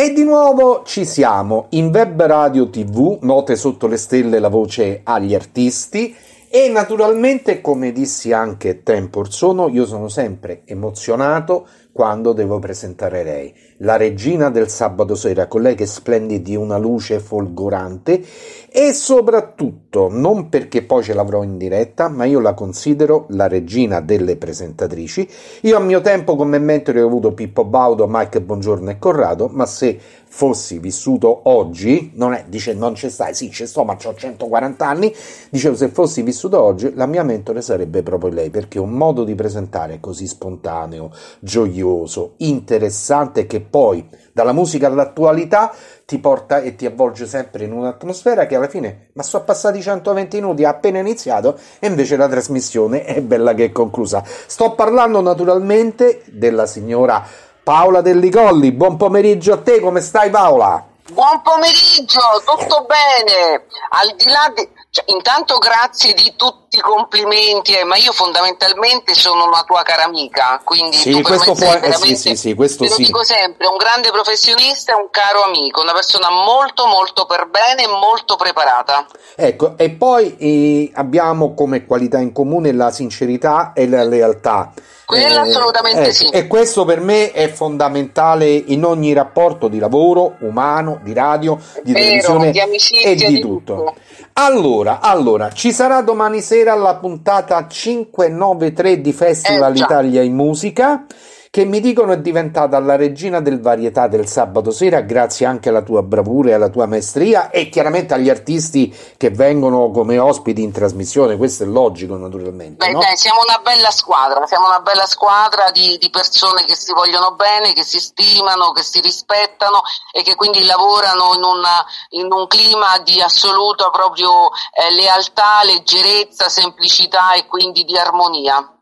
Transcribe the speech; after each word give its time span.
E 0.00 0.14
di 0.14 0.24
nuovo 0.24 0.82
ci 0.86 1.04
siamo 1.04 1.66
in 1.72 1.90
web 1.92 2.22
radio 2.22 2.70
tv, 2.70 3.18
note 3.20 3.54
sotto 3.54 3.86
le 3.86 3.98
stelle 3.98 4.38
la 4.38 4.48
voce 4.48 5.02
agli 5.04 5.34
artisti 5.34 6.16
e 6.48 6.70
naturalmente 6.70 7.60
come 7.60 7.92
dissi 7.92 8.32
anche 8.32 8.82
tempo 8.82 9.18
or 9.18 9.30
sono 9.30 9.68
io 9.68 9.84
sono 9.84 10.08
sempre 10.08 10.62
emozionato 10.64 11.66
quando 12.00 12.32
devo 12.32 12.58
presentare 12.58 13.22
lei, 13.22 13.54
la 13.80 13.96
regina 13.98 14.48
del 14.48 14.70
sabato 14.70 15.14
sera, 15.14 15.48
con 15.48 15.60
lei 15.60 15.74
che 15.74 15.84
splende 15.84 16.40
di 16.40 16.56
una 16.56 16.78
luce 16.78 17.20
folgorante. 17.20 18.24
E 18.72 18.94
soprattutto, 18.94 20.08
non 20.10 20.48
perché 20.48 20.82
poi 20.82 21.02
ce 21.02 21.12
l'avrò 21.12 21.42
in 21.42 21.58
diretta, 21.58 22.08
ma 22.08 22.24
io 22.24 22.40
la 22.40 22.54
considero 22.54 23.26
la 23.30 23.48
regina 23.48 24.00
delle 24.00 24.36
presentatrici. 24.36 25.28
Io 25.62 25.76
a 25.76 25.80
mio 25.80 26.00
tempo 26.00 26.36
come 26.36 26.58
mentore 26.58 27.02
ho 27.02 27.06
avuto 27.06 27.32
Pippo 27.32 27.64
Baudo, 27.66 28.06
Mike 28.08 28.40
Buongiorno 28.40 28.88
e 28.88 28.98
Corrado, 28.98 29.50
ma 29.52 29.66
se 29.66 29.98
fossi 30.32 30.78
vissuto 30.78 31.40
oggi, 31.50 32.12
non 32.14 32.32
è, 32.34 32.44
dice 32.46 32.72
non 32.72 32.94
ci 32.94 33.10
stai, 33.10 33.34
sì 33.34 33.50
ci 33.50 33.66
sto 33.66 33.82
ma 33.82 33.96
ho 34.00 34.14
140 34.14 34.86
anni, 34.86 35.12
dicevo 35.50 35.74
se 35.74 35.88
fossi 35.88 36.22
vissuto 36.22 36.62
oggi 36.62 36.94
la 36.94 37.06
mia 37.06 37.24
mentore 37.24 37.62
sarebbe 37.62 38.04
proprio 38.04 38.30
lei, 38.30 38.48
perché 38.48 38.78
un 38.78 38.92
modo 38.92 39.24
di 39.24 39.34
presentare 39.34 39.98
così 39.98 40.28
spontaneo, 40.28 41.10
gioioso, 41.40 41.89
interessante 42.38 43.46
che 43.46 43.60
poi 43.60 44.08
dalla 44.32 44.52
musica 44.52 44.86
all'attualità 44.86 45.72
ti 46.04 46.18
porta 46.18 46.60
e 46.60 46.74
ti 46.74 46.86
avvolge 46.86 47.26
sempre 47.26 47.64
in 47.64 47.72
un'atmosfera 47.72 48.46
che 48.46 48.56
alla 48.56 48.68
fine, 48.68 49.08
ma 49.12 49.22
sono 49.22 49.44
passati 49.44 49.80
120 49.80 50.36
minuti, 50.40 50.64
ha 50.64 50.70
appena 50.70 50.98
iniziato 50.98 51.58
e 51.78 51.86
invece 51.86 52.16
la 52.16 52.28
trasmissione 52.28 53.04
è 53.04 53.20
bella 53.20 53.54
che 53.54 53.66
è 53.66 53.72
conclusa. 53.72 54.22
Sto 54.24 54.74
parlando 54.74 55.20
naturalmente 55.20 56.22
della 56.26 56.66
signora 56.66 57.24
Paola 57.62 58.00
Dellicolli. 58.00 58.72
Buon 58.72 58.96
pomeriggio 58.96 59.52
a 59.52 59.58
te, 59.58 59.80
come 59.80 60.00
stai 60.00 60.30
Paola? 60.30 60.89
Buon 61.12 61.42
pomeriggio, 61.42 62.20
tutto 62.44 62.86
bene. 62.86 63.66
Al 63.90 64.14
di 64.16 64.24
là 64.26 64.52
di 64.54 64.68
cioè, 64.92 65.04
intanto 65.12 65.58
grazie 65.58 66.14
di 66.14 66.34
tutti 66.34 66.76
i 66.76 66.80
complimenti, 66.80 67.76
eh, 67.76 67.84
ma 67.84 67.96
io 67.96 68.10
fondamentalmente 68.10 69.14
sono 69.14 69.46
una 69.46 69.62
tua 69.64 69.82
cara 69.82 70.02
amica, 70.02 70.60
quindi 70.64 70.96
sì, 70.96 71.22
questo 71.22 71.54
può, 71.54 71.72
eh, 71.74 71.92
sì, 71.92 72.16
sì, 72.16 72.34
sì, 72.34 72.54
questo 72.54 72.82
te 72.82 72.90
lo 72.90 72.96
sì. 72.96 73.04
dico 73.04 73.22
sempre, 73.22 73.68
un 73.68 73.76
grande 73.76 74.10
professionista 74.10 74.90
e 74.92 74.96
un 74.96 75.08
caro 75.10 75.44
amico, 75.44 75.80
una 75.80 75.92
persona 75.92 76.28
molto 76.30 76.86
molto 76.86 77.24
per 77.26 77.48
bene 77.48 77.84
e 77.84 77.86
molto 77.86 78.34
preparata. 78.34 79.06
Ecco, 79.36 79.78
e 79.78 79.90
poi 79.90 80.36
eh, 80.38 80.90
abbiamo 80.94 81.54
come 81.54 81.86
qualità 81.86 82.18
in 82.18 82.32
comune 82.32 82.72
la 82.72 82.90
sincerità 82.90 83.72
e 83.72 83.88
la 83.88 84.02
lealtà. 84.02 84.72
Quella 85.10 85.44
eh, 85.44 85.48
assolutamente 85.48 86.02
ecco, 86.02 86.12
sì. 86.12 86.28
E 86.28 86.46
questo 86.46 86.84
per 86.84 87.00
me 87.00 87.32
è 87.32 87.48
fondamentale 87.48 88.48
in 88.48 88.84
ogni 88.84 89.12
rapporto 89.12 89.66
di 89.66 89.78
lavoro, 89.78 90.36
umano, 90.40 91.00
di 91.02 91.12
radio, 91.12 91.58
di 91.82 91.92
Vero, 91.92 92.04
televisione 92.04 92.50
di 92.52 92.60
amicizia, 92.60 93.10
e 93.10 93.14
di, 93.16 93.26
di 93.26 93.40
tutto. 93.40 93.74
tutto. 93.74 93.94
Allora, 94.34 95.00
allora, 95.00 95.50
ci 95.50 95.72
sarà 95.72 96.00
domani 96.02 96.40
sera 96.40 96.74
la 96.74 96.94
puntata 96.94 97.66
593 97.66 99.00
di 99.00 99.12
Festival 99.12 99.74
Eh. 99.74 99.80
Italia 99.80 100.22
in 100.22 100.34
Musica 100.34 101.04
che 101.52 101.64
mi 101.64 101.80
dicono 101.80 102.12
è 102.12 102.18
diventata 102.18 102.78
la 102.78 102.94
regina 102.94 103.40
del 103.40 103.60
varietà 103.60 104.06
del 104.06 104.28
sabato 104.28 104.70
sera 104.70 105.00
grazie 105.00 105.46
anche 105.46 105.68
alla 105.68 105.82
tua 105.82 106.00
bravura 106.00 106.50
e 106.50 106.52
alla 106.52 106.68
tua 106.68 106.86
maestria 106.86 107.50
e 107.50 107.68
chiaramente 107.68 108.14
agli 108.14 108.30
artisti 108.30 108.96
che 109.16 109.30
vengono 109.30 109.90
come 109.90 110.16
ospiti 110.16 110.62
in 110.62 110.70
trasmissione, 110.70 111.36
questo 111.36 111.64
è 111.64 111.66
logico 111.66 112.16
naturalmente. 112.16 112.86
Beh, 112.86 112.92
no? 112.92 113.00
dai, 113.00 113.16
siamo 113.16 113.40
una 113.44 113.60
bella 113.64 113.90
squadra, 113.90 114.46
siamo 114.46 114.66
una 114.66 114.78
bella 114.78 115.06
squadra 115.06 115.72
di, 115.72 115.98
di 115.98 116.08
persone 116.08 116.64
che 116.66 116.76
si 116.76 116.92
vogliono 116.92 117.34
bene, 117.34 117.72
che 117.72 117.82
si 117.82 117.98
stimano, 117.98 118.70
che 118.70 118.84
si 118.84 119.00
rispettano 119.00 119.82
e 120.12 120.22
che 120.22 120.36
quindi 120.36 120.64
lavorano 120.64 121.34
in, 121.34 121.42
una- 121.42 121.84
in 122.10 122.30
un 122.30 122.46
clima 122.46 122.98
di 123.02 123.20
assoluta 123.20 123.90
proprio 123.90 124.50
eh, 124.72 124.94
lealtà, 124.94 125.64
leggerezza, 125.64 126.48
semplicità 126.48 127.32
e 127.32 127.46
quindi 127.48 127.84
di 127.84 127.98
armonia. 127.98 128.72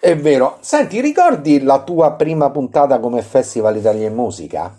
È 0.00 0.16
vero. 0.16 0.56
Senti, 0.60 0.98
ricordi 1.02 1.62
la 1.62 1.80
tua 1.80 2.12
prima 2.12 2.48
puntata 2.50 2.98
come 2.98 3.20
Festival 3.20 3.76
Italia 3.76 4.08
in 4.08 4.14
Musica? 4.14 4.74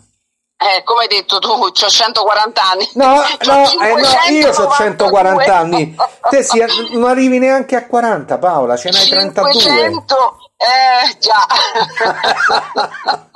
Eh, 0.58 0.82
come 0.84 1.04
hai 1.04 1.08
detto 1.08 1.38
tu, 1.38 1.50
ho 1.50 1.72
140 1.72 2.62
anni. 2.62 2.90
No, 2.94 3.06
no, 3.46 3.72
eh, 3.84 3.94
no, 3.94 4.08
io 4.30 4.50
ho 4.50 4.72
592. 4.72 4.76
140 4.76 5.58
anni. 5.58 5.96
Te 6.28 6.42
si- 6.42 6.64
non 6.98 7.10
arrivi 7.10 7.38
neanche 7.38 7.76
a 7.76 7.86
40, 7.86 8.40
Paola, 8.40 8.76
ce 8.76 8.90
n'hai 8.90 9.08
32. 9.08 9.62
500, 9.62 10.38
eh 10.58 11.18
già. 11.20 11.46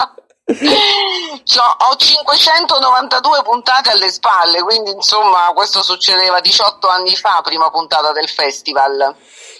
Ho 0.47 1.95
592 1.95 3.41
puntate 3.41 3.89
alle 3.89 4.11
spalle, 4.11 4.61
quindi 4.61 4.91
insomma 4.91 5.51
questo 5.55 5.81
succedeva 5.81 6.39
18 6.39 6.87
anni 6.87 7.15
fa, 7.15 7.41
prima 7.43 7.71
puntata 7.71 8.11
del 8.11 8.29
festival. 8.29 9.15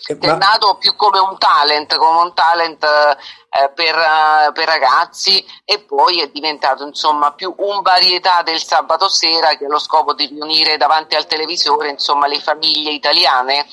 È 0.06 0.28
ma- 0.28 0.36
nato 0.36 0.76
più 0.76 0.96
come 0.96 1.18
un 1.18 1.38
talent, 1.38 1.96
come 1.96 2.20
un 2.22 2.34
talent 2.34 2.84
eh, 2.84 3.72
per, 3.74 3.96
eh, 3.96 4.52
per 4.54 4.68
ragazzi 4.68 5.44
e 5.64 5.80
poi 5.80 6.22
è 6.22 6.28
diventato 6.28 6.86
insomma 6.86 7.32
più 7.32 7.54
un 7.58 7.82
varietà 7.82 8.42
del 8.44 8.62
sabato 8.62 9.10
sera 9.10 9.56
che 9.56 9.66
ha 9.66 9.70
lo 9.70 9.80
scopo 9.80 10.14
di 10.14 10.28
riunire 10.28 10.78
davanti 10.78 11.16
al 11.16 11.26
televisore 11.26 11.90
insomma 11.90 12.28
le 12.28 12.40
famiglie 12.40 12.92
italiane 12.92 13.66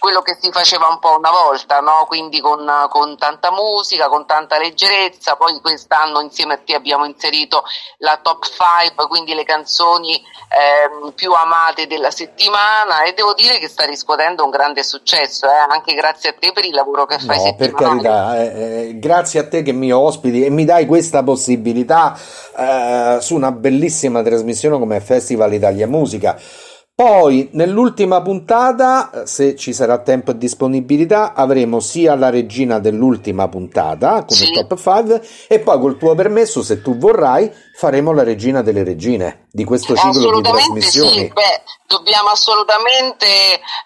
quello 0.00 0.22
che 0.22 0.36
si 0.40 0.50
faceva 0.50 0.88
un 0.88 0.98
po' 0.98 1.18
una 1.18 1.30
volta, 1.30 1.80
no? 1.80 2.06
quindi 2.08 2.40
con, 2.40 2.66
con 2.88 3.18
tanta 3.18 3.52
musica, 3.52 4.08
con 4.08 4.24
tanta 4.24 4.58
leggerezza, 4.58 5.36
poi 5.36 5.60
quest'anno 5.60 6.20
insieme 6.20 6.54
a 6.54 6.58
te 6.64 6.74
abbiamo 6.74 7.04
inserito 7.04 7.62
la 7.98 8.18
top 8.20 8.46
5, 8.46 9.06
quindi 9.08 9.34
le 9.34 9.44
canzoni 9.44 10.14
ehm, 10.14 11.12
più 11.12 11.32
amate 11.32 11.86
della 11.86 12.10
settimana 12.10 13.02
e 13.02 13.12
devo 13.12 13.34
dire 13.34 13.58
che 13.58 13.68
sta 13.68 13.84
riscuotendo 13.84 14.42
un 14.42 14.48
grande 14.48 14.82
successo, 14.82 15.46
eh, 15.46 15.66
anche 15.68 15.94
grazie 15.94 16.30
a 16.30 16.34
te 16.38 16.50
per 16.52 16.64
il 16.64 16.74
lavoro 16.74 17.04
che 17.04 17.18
fai 17.18 17.36
No, 17.36 17.54
per 17.54 17.72
carità, 17.74 18.40
eh, 18.40 18.88
eh, 18.88 18.98
grazie 18.98 19.40
a 19.40 19.48
te 19.48 19.60
che 19.62 19.72
mi 19.72 19.92
ospiti 19.92 20.46
e 20.46 20.48
mi 20.48 20.64
dai 20.64 20.86
questa 20.86 21.22
possibilità 21.22 22.18
eh, 22.56 23.18
su 23.20 23.34
una 23.34 23.52
bellissima 23.52 24.22
trasmissione 24.22 24.78
come 24.78 24.98
Festival 25.00 25.52
Italia 25.52 25.86
Musica. 25.86 26.40
Poi, 27.00 27.48
nell'ultima 27.52 28.20
puntata, 28.20 29.10
eh, 29.22 29.26
se 29.26 29.56
ci 29.56 29.72
sarà 29.72 30.00
tempo 30.00 30.32
e 30.32 30.36
disponibilità, 30.36 31.32
avremo 31.32 31.80
sia 31.80 32.14
la 32.14 32.28
regina 32.28 32.78
dell'ultima 32.78 33.48
puntata 33.48 34.22
come 34.26 34.40
Sì. 34.40 34.52
top 34.52 34.76
5 34.76 35.26
e 35.48 35.60
poi 35.60 35.80
col 35.80 35.96
tuo 35.96 36.14
permesso, 36.14 36.62
se 36.62 36.82
tu 36.82 36.98
vorrai, 36.98 37.50
faremo 37.74 38.12
la 38.12 38.22
regina 38.22 38.60
delle 38.60 38.84
regine 38.84 39.46
di 39.50 39.64
questo 39.64 39.96
ciclo 39.96 40.42
di 40.42 40.42
trasmissioni. 40.42 41.10
sì, 41.10 41.32
beh, 41.32 41.62
dobbiamo 41.86 42.28
assolutamente 42.28 43.26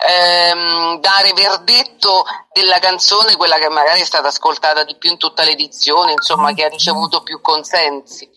ehm, 0.08 0.98
dare 0.98 1.32
verdetto 1.34 2.24
della 2.52 2.80
canzone, 2.80 3.36
quella 3.36 3.58
che 3.58 3.68
magari 3.68 4.00
è 4.00 4.04
stata 4.04 4.26
ascoltata 4.26 4.82
di 4.82 4.96
più 4.98 5.12
in 5.12 5.18
tutta 5.18 5.44
l'edizione, 5.44 6.10
insomma 6.10 6.52
che 6.52 6.64
ha 6.64 6.68
ricevuto 6.68 7.22
più 7.22 7.40
consensi. 7.40 8.28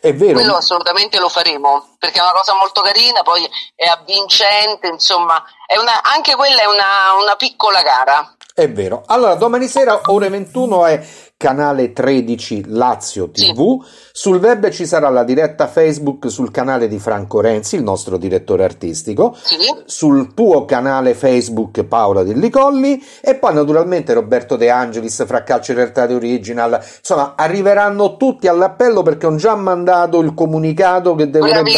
È 0.00 0.12
vero, 0.14 0.34
Quello 0.34 0.56
assolutamente 0.56 1.18
lo 1.18 1.28
faremo, 1.28 1.94
perché 1.98 2.18
è 2.18 2.22
una 2.22 2.32
cosa 2.32 2.54
molto 2.54 2.80
carina, 2.82 3.22
poi 3.22 3.48
è 3.74 3.86
avvincente, 3.86 4.88
insomma, 4.88 5.42
è 5.66 5.76
una- 5.78 6.02
anche 6.02 6.34
quella 6.34 6.62
è 6.62 6.66
una, 6.66 6.86
una 7.22 7.36
piccola 7.36 7.82
gara. 7.82 8.34
È 8.54 8.68
vero. 8.68 9.02
Allora, 9.06 9.34
domani 9.34 9.66
sera, 9.66 10.00
ore 10.06 10.28
21 10.28 10.86
è 10.86 11.06
canale 11.42 11.92
13 11.92 12.66
Lazio 12.68 13.28
TV. 13.28 13.82
Sul 14.12 14.36
web 14.36 14.68
ci 14.68 14.86
sarà 14.86 15.08
la 15.08 15.24
diretta 15.24 15.66
Facebook 15.66 16.30
sul 16.30 16.52
canale 16.52 16.86
di 16.86 17.00
Franco 17.00 17.40
Renzi, 17.40 17.74
il 17.74 17.82
nostro 17.82 18.16
direttore 18.16 18.62
artistico. 18.62 19.34
Sì? 19.42 19.56
Sul 19.84 20.34
tuo 20.34 20.64
canale 20.64 21.14
Facebook 21.14 21.82
Paola 21.82 22.22
Dellicolli 22.22 23.02
e 23.20 23.34
poi 23.34 23.54
naturalmente 23.54 24.12
Roberto 24.12 24.54
De 24.54 24.70
Angelis, 24.70 25.24
fra 25.26 25.42
Calcio 25.42 25.74
Realtà 25.74 26.06
di 26.06 26.14
Original. 26.14 26.80
Insomma, 26.98 27.34
arriveranno 27.36 28.16
tutti 28.16 28.46
all'appello 28.46 29.02
perché 29.02 29.26
ho 29.26 29.34
già 29.34 29.56
mandato 29.56 30.20
il 30.20 30.34
comunicato 30.34 31.16
che, 31.16 31.28
dovrebbe, 31.28 31.72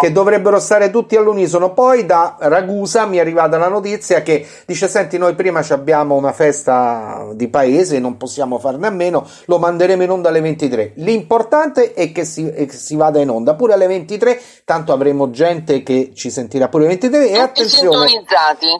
che 0.00 0.12
dovrebbero 0.12 0.60
stare 0.60 0.90
tutti 0.90 1.16
all'unisono. 1.16 1.72
Poi 1.72 2.06
da 2.06 2.36
Ragusa 2.38 3.06
mi 3.06 3.16
è 3.16 3.20
arrivata 3.20 3.58
la 3.58 3.68
notizia 3.68 4.22
che 4.22 4.46
dice: 4.66 4.86
Senti, 4.86 5.18
noi 5.18 5.34
prima 5.34 5.64
abbiamo 5.70 6.14
una 6.14 6.32
festa 6.32 7.26
di 7.34 7.48
paese, 7.48 7.98
non 7.98 8.16
possiamo 8.16 8.60
farne 8.60 8.86
a 8.86 8.98
meno, 9.00 9.26
lo 9.46 9.58
manderemo 9.58 10.02
in 10.02 10.10
onda 10.10 10.28
alle 10.28 10.42
23. 10.42 10.92
L'importante 10.96 11.94
è 11.94 12.12
che 12.12 12.26
si, 12.26 12.46
è 12.46 12.66
che 12.66 12.76
si 12.76 12.96
vada 12.96 13.18
in 13.20 13.30
onda 13.30 13.54
pure 13.54 13.72
alle 13.72 13.86
23, 13.86 14.40
tanto 14.64 14.92
avremo 14.92 15.30
gente 15.30 15.82
che 15.82 16.12
ci 16.14 16.30
sentirà 16.30 16.68
pure 16.68 16.84
alle 16.84 16.98
23. 16.98 17.30
E 17.30 17.38
attenzione. 17.38 18.24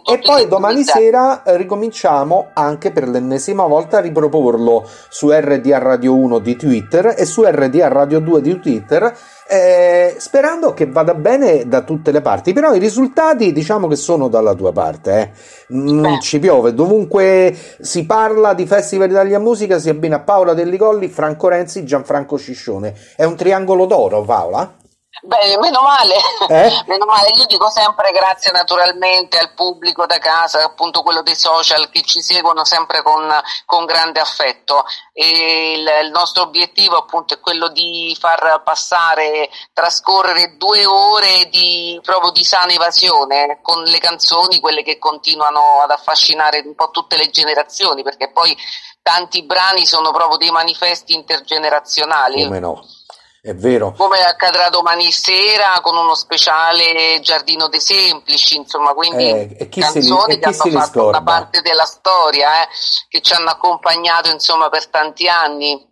E 0.07 0.19
poi 0.19 0.47
domani 0.47 0.85
sera 0.85 1.43
eh, 1.43 1.57
ricominciamo 1.57 2.49
anche 2.53 2.93
per 2.93 3.09
l'ennesima 3.09 3.65
volta 3.65 3.99
a 3.99 4.01
riproporlo 4.01 4.87
su 5.09 5.31
RDA 5.31 5.79
Radio 5.79 6.15
1 6.15 6.39
di 6.41 6.57
Twitter 6.57 7.15
e 7.17 7.25
su 7.25 7.43
RDA 7.43 7.89
Radio 7.89 8.21
2 8.21 8.41
di 8.43 8.61
Twitter 8.61 9.17
eh, 9.51 10.15
sperando 10.19 10.73
che 10.73 10.87
vada 10.87 11.13
bene 11.15 11.67
da 11.67 11.83
tutte 11.83 12.13
le 12.13 12.21
parti. 12.21 12.53
Però 12.53 12.73
i 12.73 12.79
risultati 12.79 13.51
diciamo 13.53 13.89
che 13.89 13.97
sono 13.97 14.29
dalla 14.29 14.55
tua 14.55 14.73
parte. 14.73 15.21
Eh. 15.21 15.31
Non 15.75 16.15
Beh. 16.15 16.21
ci 16.21 16.39
piove, 16.39 16.73
dovunque 16.73 17.57
si 17.81 18.07
parla 18.07 18.55
di 18.55 18.67
Festival 18.67 19.11
Italia 19.11 19.41
Musica 19.41 19.79
si 19.79 19.89
abbina 19.89 20.21
Paola 20.21 20.55
Delligolli, 20.55 21.09
Franco 21.09 21.49
Renzi, 21.49 21.85
Gianfranco 21.85 22.39
Ciscione. 22.39 22.95
È 23.17 23.25
un 23.25 23.35
triangolo 23.35 23.87
d'oro, 23.87 24.23
Paola? 24.23 24.79
Beh, 25.23 25.59
meno 25.59 25.83
male, 25.83 26.15
eh? 26.49 26.83
meno 26.87 27.05
male, 27.05 27.31
io 27.31 27.45
dico 27.47 27.69
sempre 27.69 28.13
grazie 28.13 28.53
naturalmente 28.53 29.39
al 29.39 29.53
pubblico 29.55 30.07
da 30.07 30.19
casa, 30.19 30.63
appunto 30.65 31.03
quello 31.03 31.23
dei 31.23 31.35
social 31.35 31.91
che 31.91 32.03
ci 32.03 32.23
seguono 32.23 32.65
sempre 32.65 33.03
con, 33.03 33.29
con 33.67 33.85
grande 33.87 34.21
affetto 34.21 34.85
e 35.13 35.73
il, 35.73 36.05
il, 36.05 36.11
nostro 36.11 36.45
obiettivo 36.45 36.97
appunto 36.97 37.35
è 37.35 37.41
quello 37.41 37.69
di 37.69 38.17
far 38.19 38.63
passare, 38.65 39.51
trascorrere 39.73 40.57
due 40.57 40.87
ore 40.87 41.49
di, 41.51 42.01
proprio 42.03 42.31
di 42.31 42.45
sana 42.45 42.73
evasione 42.73 43.59
con 43.63 43.83
le 43.83 43.99
canzoni, 43.99 44.61
quelle 44.61 44.85
che 44.85 44.99
continuano 44.99 45.83
ad 45.83 45.91
affascinare 45.91 46.63
un 46.65 46.75
po' 46.77 46.91
tutte 46.91 47.17
le 47.17 47.31
generazioni 47.31 48.05
perché 48.05 48.31
poi 48.31 48.57
tanti 49.03 49.43
brani 49.43 49.85
sono 49.85 50.13
proprio 50.13 50.39
dei 50.39 50.51
manifesti 50.51 51.15
intergenerazionali. 51.15 52.45
Come 52.45 52.61
no? 52.61 52.85
È 53.43 53.55
vero. 53.55 53.95
Come 53.97 54.23
accadrà 54.23 54.69
domani 54.69 55.11
sera 55.11 55.81
con 55.81 55.97
uno 55.97 56.15
speciale 56.15 57.21
Giardino 57.23 57.69
dei 57.69 57.81
Semplici, 57.81 58.57
insomma, 58.57 58.93
quindi 58.93 59.31
eh, 59.31 59.69
canzoni 59.71 60.35
li, 60.35 60.39
che 60.41 60.45
hanno 60.45 60.55
fatto 60.55 60.99
scorda? 60.99 61.19
una 61.19 61.23
parte 61.23 61.63
della 61.63 61.87
storia, 61.87 62.63
eh, 62.63 62.69
che 63.09 63.23
ci 63.23 63.33
hanno 63.33 63.49
accompagnato 63.49 64.31
insomma 64.31 64.69
per 64.69 64.89
tanti 64.89 65.27
anni. 65.27 65.89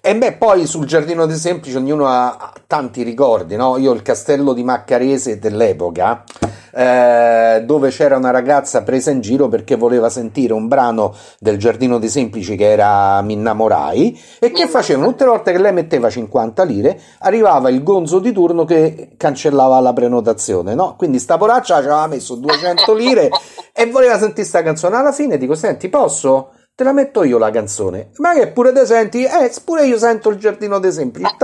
E 0.00 0.16
beh, 0.16 0.32
poi 0.32 0.66
sul 0.66 0.86
Giardino 0.86 1.26
dei 1.26 1.36
Semplici 1.36 1.76
ognuno 1.76 2.08
ha 2.08 2.50
tanti 2.66 3.02
ricordi, 3.02 3.56
no? 3.56 3.76
Io 3.76 3.92
il 3.92 4.00
castello 4.00 4.54
di 4.54 4.64
Maccarese 4.64 5.38
dell'epoca 5.38 6.24
eh, 6.72 7.62
dove 7.64 7.90
c'era 7.90 8.16
una 8.16 8.30
ragazza 8.30 8.82
presa 8.82 9.10
in 9.10 9.20
giro 9.20 9.48
perché 9.48 9.76
voleva 9.76 10.08
sentire 10.08 10.52
un 10.52 10.68
brano 10.68 11.14
del 11.38 11.58
Giardino 11.58 11.98
dei 11.98 12.08
Semplici 12.08 12.56
che 12.56 12.70
era 12.70 13.20
Mi 13.22 13.34
innamorai 13.34 14.20
e 14.38 14.50
che 14.50 14.66
facevano 14.66 15.08
tutte 15.08 15.24
le 15.24 15.30
volte 15.30 15.52
che 15.52 15.58
lei 15.58 15.72
metteva 15.72 16.10
50 16.10 16.62
lire 16.64 17.00
arrivava 17.20 17.70
il 17.70 17.82
gonzo 17.82 18.18
di 18.18 18.32
turno 18.32 18.64
che 18.64 19.12
cancellava 19.16 19.80
la 19.80 19.92
prenotazione 19.92 20.74
no? 20.74 20.94
quindi 20.96 21.18
sta 21.18 21.36
poraccia 21.36 21.76
ci 21.80 21.86
aveva 21.86 22.06
messo 22.06 22.34
200 22.34 22.94
lire 22.94 23.28
e 23.72 23.86
voleva 23.86 24.18
sentire 24.18 24.46
sta 24.46 24.62
canzone 24.62 24.96
alla 24.96 25.12
fine 25.12 25.38
dico 25.38 25.54
senti 25.54 25.88
posso? 25.88 26.50
te 26.74 26.84
la 26.84 26.92
metto 26.92 27.24
io 27.24 27.38
la 27.38 27.50
canzone 27.50 28.10
ma 28.16 28.32
che 28.32 28.48
pure 28.48 28.72
te 28.72 28.86
senti? 28.86 29.24
eh 29.24 29.52
pure 29.64 29.86
io 29.86 29.98
sento 29.98 30.30
il 30.30 30.38
Giardino 30.38 30.78
dei 30.78 30.92
Semplici 30.92 31.34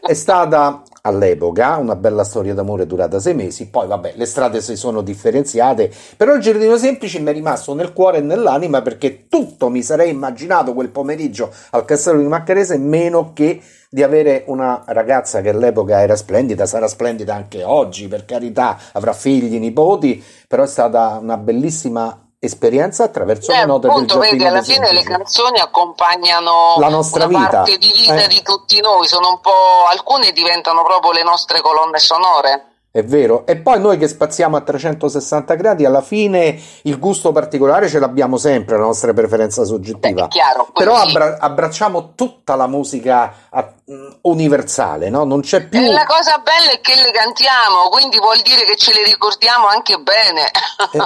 è 0.00 0.14
stata 0.14 0.82
all'epoca, 1.02 1.76
una 1.76 1.96
bella 1.96 2.24
storia 2.24 2.54
d'amore 2.54 2.86
durata 2.86 3.18
sei 3.18 3.34
mesi, 3.34 3.68
poi 3.68 3.86
vabbè 3.86 4.14
le 4.16 4.26
strade 4.26 4.60
si 4.60 4.76
sono 4.76 5.00
differenziate, 5.02 5.90
però 6.16 6.34
il 6.34 6.40
giardino 6.40 6.76
semplice 6.76 7.20
mi 7.20 7.30
è 7.30 7.32
rimasto 7.32 7.74
nel 7.74 7.92
cuore 7.92 8.18
e 8.18 8.22
nell'anima 8.22 8.82
perché 8.82 9.26
tutto 9.28 9.68
mi 9.68 9.82
sarei 9.82 10.10
immaginato 10.10 10.74
quel 10.74 10.90
pomeriggio 10.90 11.52
al 11.70 11.84
castello 11.84 12.20
di 12.20 12.26
Maccarese 12.26 12.78
meno 12.78 13.32
che 13.32 13.60
di 13.92 14.04
avere 14.04 14.44
una 14.46 14.84
ragazza 14.86 15.40
che 15.40 15.48
all'epoca 15.48 16.00
era 16.00 16.14
splendida, 16.14 16.64
sarà 16.64 16.86
splendida 16.86 17.34
anche 17.34 17.64
oggi, 17.64 18.06
per 18.06 18.24
carità, 18.24 18.78
avrà 18.92 19.12
figli, 19.12 19.58
nipoti, 19.58 20.22
però 20.46 20.62
è 20.62 20.68
stata 20.68 21.18
una 21.20 21.36
bellissima 21.36 22.29
esperienza 22.42 23.04
attraverso 23.04 23.52
Beh, 23.52 23.58
le 23.58 23.66
note 23.66 23.86
appunto, 23.86 24.18
del 24.18 24.30
vedi, 24.30 24.46
alla 24.46 24.62
fine 24.62 24.92
le 24.92 25.02
canzoni 25.02 25.58
accompagnano 25.58 26.76
la 26.78 26.88
nostra 26.88 27.26
vita. 27.26 27.48
parte 27.48 27.76
di 27.76 27.92
vita 27.94 28.24
eh. 28.24 28.28
di 28.28 28.40
tutti 28.42 28.80
noi, 28.80 29.06
sono 29.06 29.28
un 29.28 29.40
po' 29.40 29.50
alcune 29.90 30.32
diventano 30.32 30.82
proprio 30.82 31.12
le 31.12 31.22
nostre 31.22 31.60
colonne 31.60 31.98
sonore. 31.98 32.64
È 32.92 33.04
vero, 33.04 33.46
e 33.46 33.56
poi 33.56 33.78
noi 33.78 33.98
che 33.98 34.08
spaziamo 34.08 34.56
a 34.56 34.62
360 34.62 35.54
gradi, 35.54 35.84
alla 35.84 36.00
fine 36.00 36.58
il 36.82 36.98
gusto 36.98 37.30
particolare 37.30 37.88
ce 37.88 38.00
l'abbiamo 38.00 38.36
sempre, 38.36 38.76
la 38.78 38.84
nostra 38.84 39.12
preferenza 39.12 39.62
soggettiva. 39.64 40.22
Beh, 40.22 40.28
chiaro, 40.28 40.66
Però 40.72 40.94
abbra- 40.94 41.36
abbracciamo 41.38 42.14
tutta 42.16 42.56
la 42.56 42.66
musica 42.66 43.32
a- 43.50 43.74
universale, 44.22 45.10
no? 45.10 45.24
Non 45.24 45.40
c'è 45.40 45.66
più. 45.66 45.80
E 45.80 45.90
la 45.90 46.04
cosa 46.04 46.38
bella 46.38 46.70
è 46.72 46.80
che 46.80 46.94
le 46.94 47.10
cantiamo, 47.10 47.88
quindi 47.90 48.18
vuol 48.18 48.40
dire 48.42 48.64
che 48.64 48.76
ce 48.76 48.92
le 48.92 49.04
ricordiamo 49.04 49.66
anche 49.66 49.96
bene. 49.96 50.50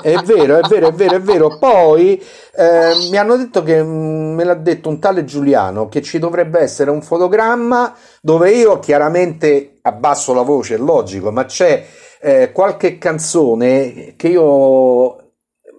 È, 0.03 0.13
è 0.13 0.23
vero, 0.23 0.59
è 0.59 0.69
vero, 0.69 0.89
è 0.89 0.93
vero, 0.93 1.17
è 1.17 1.21
vero. 1.21 1.59
Poi 1.59 2.23
eh, 2.55 2.95
mi 3.11 3.17
hanno 3.17 3.37
detto 3.37 3.63
che 3.63 3.83
mm, 3.83 4.35
me 4.35 4.45
l'ha 4.45 4.55
detto 4.55 4.89
un 4.89 4.99
tale 4.99 5.25
Giuliano 5.25 5.89
che 5.89 6.03
ci 6.03 6.19
dovrebbe 6.19 6.61
essere 6.61 6.91
un 6.91 7.03
fotogramma 7.03 7.95
dove 8.21 8.51
io 8.53 8.79
chiaramente 8.79 9.79
abbasso 9.83 10.35
la 10.35 10.43
voce, 10.43 10.75
è 10.75 10.79
logico, 10.79 11.31
ma 11.31 11.45
c'è 11.47 11.87
eh, 12.21 12.53
qualche 12.53 12.99
canzone 12.99 14.15
che 14.17 14.29
io 14.29 15.24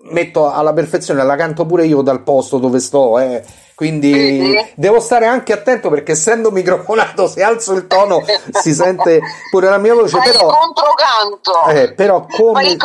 metto 0.05 0.51
alla 0.51 0.73
perfezione, 0.73 1.23
la 1.23 1.35
canto 1.35 1.65
pure 1.65 1.85
io 1.85 2.01
dal 2.01 2.23
posto 2.23 2.57
dove 2.57 2.79
sto, 2.79 3.17
eh. 3.19 3.43
quindi 3.73 4.53
devo 4.75 4.99
stare 4.99 5.25
anche 5.25 5.51
attento 5.51 5.89
perché 5.89 6.13
essendo 6.13 6.51
microfonato 6.51 7.27
se 7.27 7.43
alzo 7.43 7.73
il 7.73 7.87
tono 7.87 8.23
si 8.51 8.73
sente 8.73 9.19
pure 9.49 9.69
la 9.69 9.77
mia 9.77 9.93
voce, 9.93 10.17
Fai 10.17 10.31
però, 10.31 10.47
controcanto, 10.47 11.65
eh, 11.69 11.93
però 11.93 12.25
come, 12.29 12.77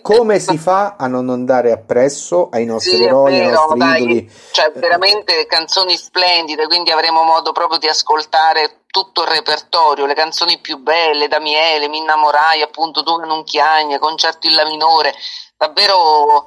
come 0.00 0.38
si 0.38 0.58
fa 0.58 0.96
a 0.98 1.06
non 1.06 1.28
andare 1.30 1.70
appresso 1.72 2.48
ai 2.50 2.64
nostri 2.64 2.96
Sì, 2.96 3.04
eroi, 3.04 3.34
ai 3.34 3.40
vero, 3.40 3.54
nostri 3.54 3.78
dai. 3.78 4.02
idoli? 4.02 4.32
Cioè, 4.52 4.72
veramente 4.74 5.46
canzoni 5.46 5.96
splendide, 5.96 6.66
quindi 6.66 6.90
avremo 6.90 7.22
modo 7.22 7.52
proprio 7.52 7.78
di 7.78 7.88
ascoltare 7.88 8.78
tutto 8.94 9.22
il 9.22 9.28
repertorio, 9.28 10.06
le 10.06 10.14
canzoni 10.14 10.58
più 10.60 10.78
belle, 10.78 11.26
da 11.26 11.40
Miele, 11.40 11.88
Mi 11.88 11.98
innamorai, 11.98 12.62
appunto, 12.62 13.02
Tu 13.02 13.18
che 13.18 13.26
non 13.26 13.42
chiagna, 13.42 13.98
Concerto 13.98 14.46
in 14.46 14.54
La 14.54 14.64
minore, 14.64 15.12
davvero 15.56 16.46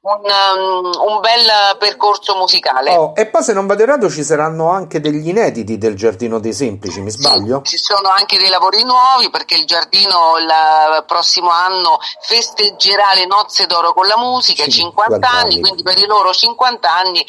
un, 0.00 0.20
um, 0.22 1.10
un 1.10 1.20
bel 1.20 1.76
percorso 1.78 2.36
musicale. 2.36 2.94
Oh, 2.94 3.12
e 3.16 3.26
poi 3.26 3.42
se 3.42 3.52
non 3.52 3.66
vado 3.66 3.82
errato 3.82 4.08
ci 4.08 4.22
saranno 4.22 4.70
anche 4.70 5.00
degli 5.00 5.28
inediti 5.28 5.76
del 5.76 5.94
Giardino 5.96 6.38
dei 6.38 6.52
Semplici, 6.52 7.00
mi 7.00 7.10
sbaglio? 7.10 7.62
Sì, 7.64 7.76
ci 7.76 7.82
sono 7.82 8.08
anche 8.08 8.38
dei 8.38 8.48
lavori 8.48 8.82
nuovi 8.84 9.28
perché 9.30 9.56
il 9.56 9.64
giardino 9.64 10.38
il 10.38 11.04
prossimo 11.06 11.50
anno 11.50 11.98
festeggerà 12.20 13.14
le 13.14 13.26
nozze 13.26 13.66
d'oro 13.66 13.92
con 13.92 14.06
la 14.06 14.16
musica, 14.16 14.66
50, 14.66 15.14
50 15.14 15.28
anni, 15.28 15.54
anni. 15.54 15.60
quindi 15.60 15.82
per 15.82 15.98
i 15.98 16.06
loro 16.06 16.32
50 16.32 16.94
anni 16.94 17.26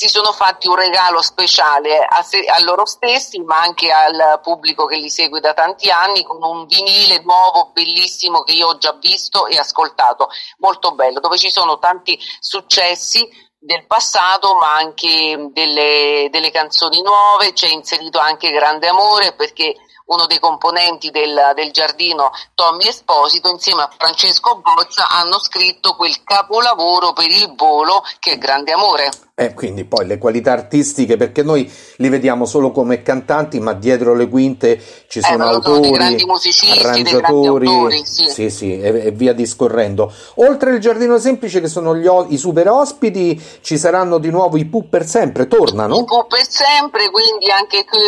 si 0.00 0.08
sono 0.08 0.32
fatti 0.32 0.66
un 0.66 0.76
regalo 0.76 1.20
speciale 1.20 1.98
a, 1.98 2.22
se- 2.22 2.46
a 2.46 2.58
loro 2.62 2.86
stessi 2.86 3.38
ma 3.40 3.60
anche 3.60 3.92
al 3.92 4.40
pubblico 4.42 4.86
che 4.86 4.96
li 4.96 5.10
segue 5.10 5.40
da 5.40 5.52
tanti 5.52 5.90
anni 5.90 6.22
con 6.22 6.42
un 6.42 6.64
vinile 6.64 7.20
nuovo 7.22 7.68
bellissimo 7.74 8.42
che 8.42 8.52
io 8.52 8.68
ho 8.68 8.78
già 8.78 8.96
visto 8.98 9.46
e 9.46 9.58
ascoltato, 9.58 10.30
molto 10.60 10.92
bello, 10.92 11.20
dove 11.20 11.36
ci 11.36 11.50
sono 11.50 11.78
tanti 11.78 12.18
successi 12.38 13.28
del 13.58 13.84
passato 13.84 14.54
ma 14.54 14.72
anche 14.72 15.50
delle, 15.52 16.28
delle 16.30 16.50
canzoni 16.50 17.02
nuove, 17.02 17.52
c'è 17.52 17.68
inserito 17.68 18.18
anche 18.18 18.52
Grande 18.52 18.88
Amore 18.88 19.34
perché 19.34 19.76
uno 20.06 20.26
dei 20.26 20.38
componenti 20.38 21.10
del, 21.10 21.52
del 21.54 21.72
giardino, 21.72 22.30
Tommy 22.54 22.86
Esposito, 22.86 23.48
insieme 23.48 23.82
a 23.82 23.92
Francesco 23.96 24.56
Bozza 24.56 25.08
hanno 25.08 25.38
scritto 25.38 25.94
quel 25.94 26.22
capolavoro 26.24 27.12
per 27.12 27.30
il 27.30 27.54
volo 27.54 28.02
che 28.18 28.32
è 28.32 28.38
Grande 28.38 28.72
Amore. 28.72 29.10
Eh, 29.40 29.54
quindi 29.54 29.86
poi 29.86 30.04
le 30.04 30.18
qualità 30.18 30.52
artistiche, 30.52 31.16
perché 31.16 31.42
noi 31.42 31.72
li 31.96 32.08
vediamo 32.10 32.44
solo 32.44 32.72
come 32.72 33.00
cantanti, 33.00 33.58
ma 33.58 33.72
dietro 33.72 34.14
le 34.14 34.28
quinte 34.28 34.78
ci 35.08 35.22
sono 35.22 35.34
Eh, 35.34 35.38
sono 35.38 35.50
autori, 35.50 35.80
dei 35.80 35.90
grandi 35.92 36.24
musicisti, 36.26 36.66
dei 36.66 36.78
grandi 36.78 37.08
arrangiatori, 37.08 37.66
autori, 37.66 38.04
sì. 38.04 38.28
sì, 38.28 38.50
sì, 38.50 38.78
e, 38.78 39.06
e 39.06 39.10
via 39.12 39.32
discorrendo. 39.32 40.12
Oltre 40.34 40.72
il 40.72 40.78
giardino 40.78 41.18
semplice, 41.18 41.62
che 41.62 41.68
sono 41.68 41.96
gli 41.96 42.06
i 42.28 42.36
super 42.36 42.68
ospiti, 42.68 43.42
ci 43.62 43.78
saranno 43.78 44.18
di 44.18 44.28
nuovo 44.28 44.58
i 44.58 44.66
Pooh 44.66 44.90
per 44.90 45.06
sempre, 45.06 45.48
tornano? 45.48 45.96
I 45.96 46.04
Pooh 46.04 46.26
per 46.26 46.46
sempre, 46.46 47.08
quindi 47.10 47.50
anche 47.50 47.86
qui 47.86 47.98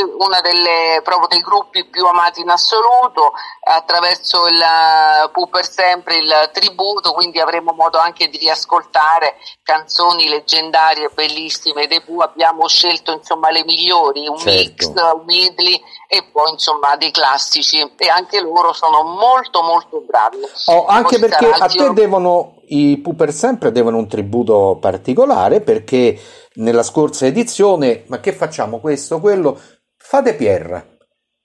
proprio 1.02 1.28
dei 1.28 1.40
gruppi 1.40 1.86
più 1.86 2.04
amati 2.04 2.42
in 2.42 2.50
assoluto, 2.50 3.32
attraverso 3.64 4.48
il 4.48 4.60
eh, 4.60 5.30
Pooh 5.32 5.48
per 5.48 5.66
sempre 5.66 6.18
il 6.18 6.50
tributo, 6.52 7.12
quindi 7.12 7.40
avremo 7.40 7.72
modo 7.72 7.96
anche 7.96 8.28
di 8.28 8.36
riascoltare 8.36 9.36
canzoni 9.62 10.28
leggendarie 10.28 11.08
bellissime 11.26 11.86
Pooh, 12.04 12.20
abbiamo 12.20 12.66
scelto 12.66 13.12
insomma 13.12 13.50
le 13.50 13.64
migliori, 13.64 14.26
un 14.26 14.38
Certo. 14.38 14.60
mix, 14.60 14.86
un 14.88 15.24
medley 15.24 15.80
e 16.08 16.24
poi 16.32 16.50
insomma 16.52 16.96
dei 16.96 17.10
classici 17.10 17.78
e 17.80 18.08
anche 18.08 18.40
loro 18.40 18.72
sono 18.72 19.02
molto 19.02 19.62
molto 19.62 20.02
bravi. 20.06 20.38
Oh, 20.66 20.86
anche 20.86 21.18
perché 21.18 21.46
a 21.46 21.66
te 21.66 21.92
devono, 21.92 22.56
i 22.68 22.98
Pooh 22.98 23.14
per 23.14 23.32
sempre 23.32 23.70
devono 23.70 23.98
un 23.98 24.08
tributo 24.08 24.78
particolare, 24.80 25.60
perché 25.60 26.18
nella 26.54 26.82
scorsa 26.82 27.26
edizione, 27.26 28.04
ma 28.08 28.20
che 28.20 28.32
facciamo 28.32 28.80
questo, 28.80 29.20
quello, 29.20 29.58
fate 29.96 30.34
Pierre. 30.34 30.90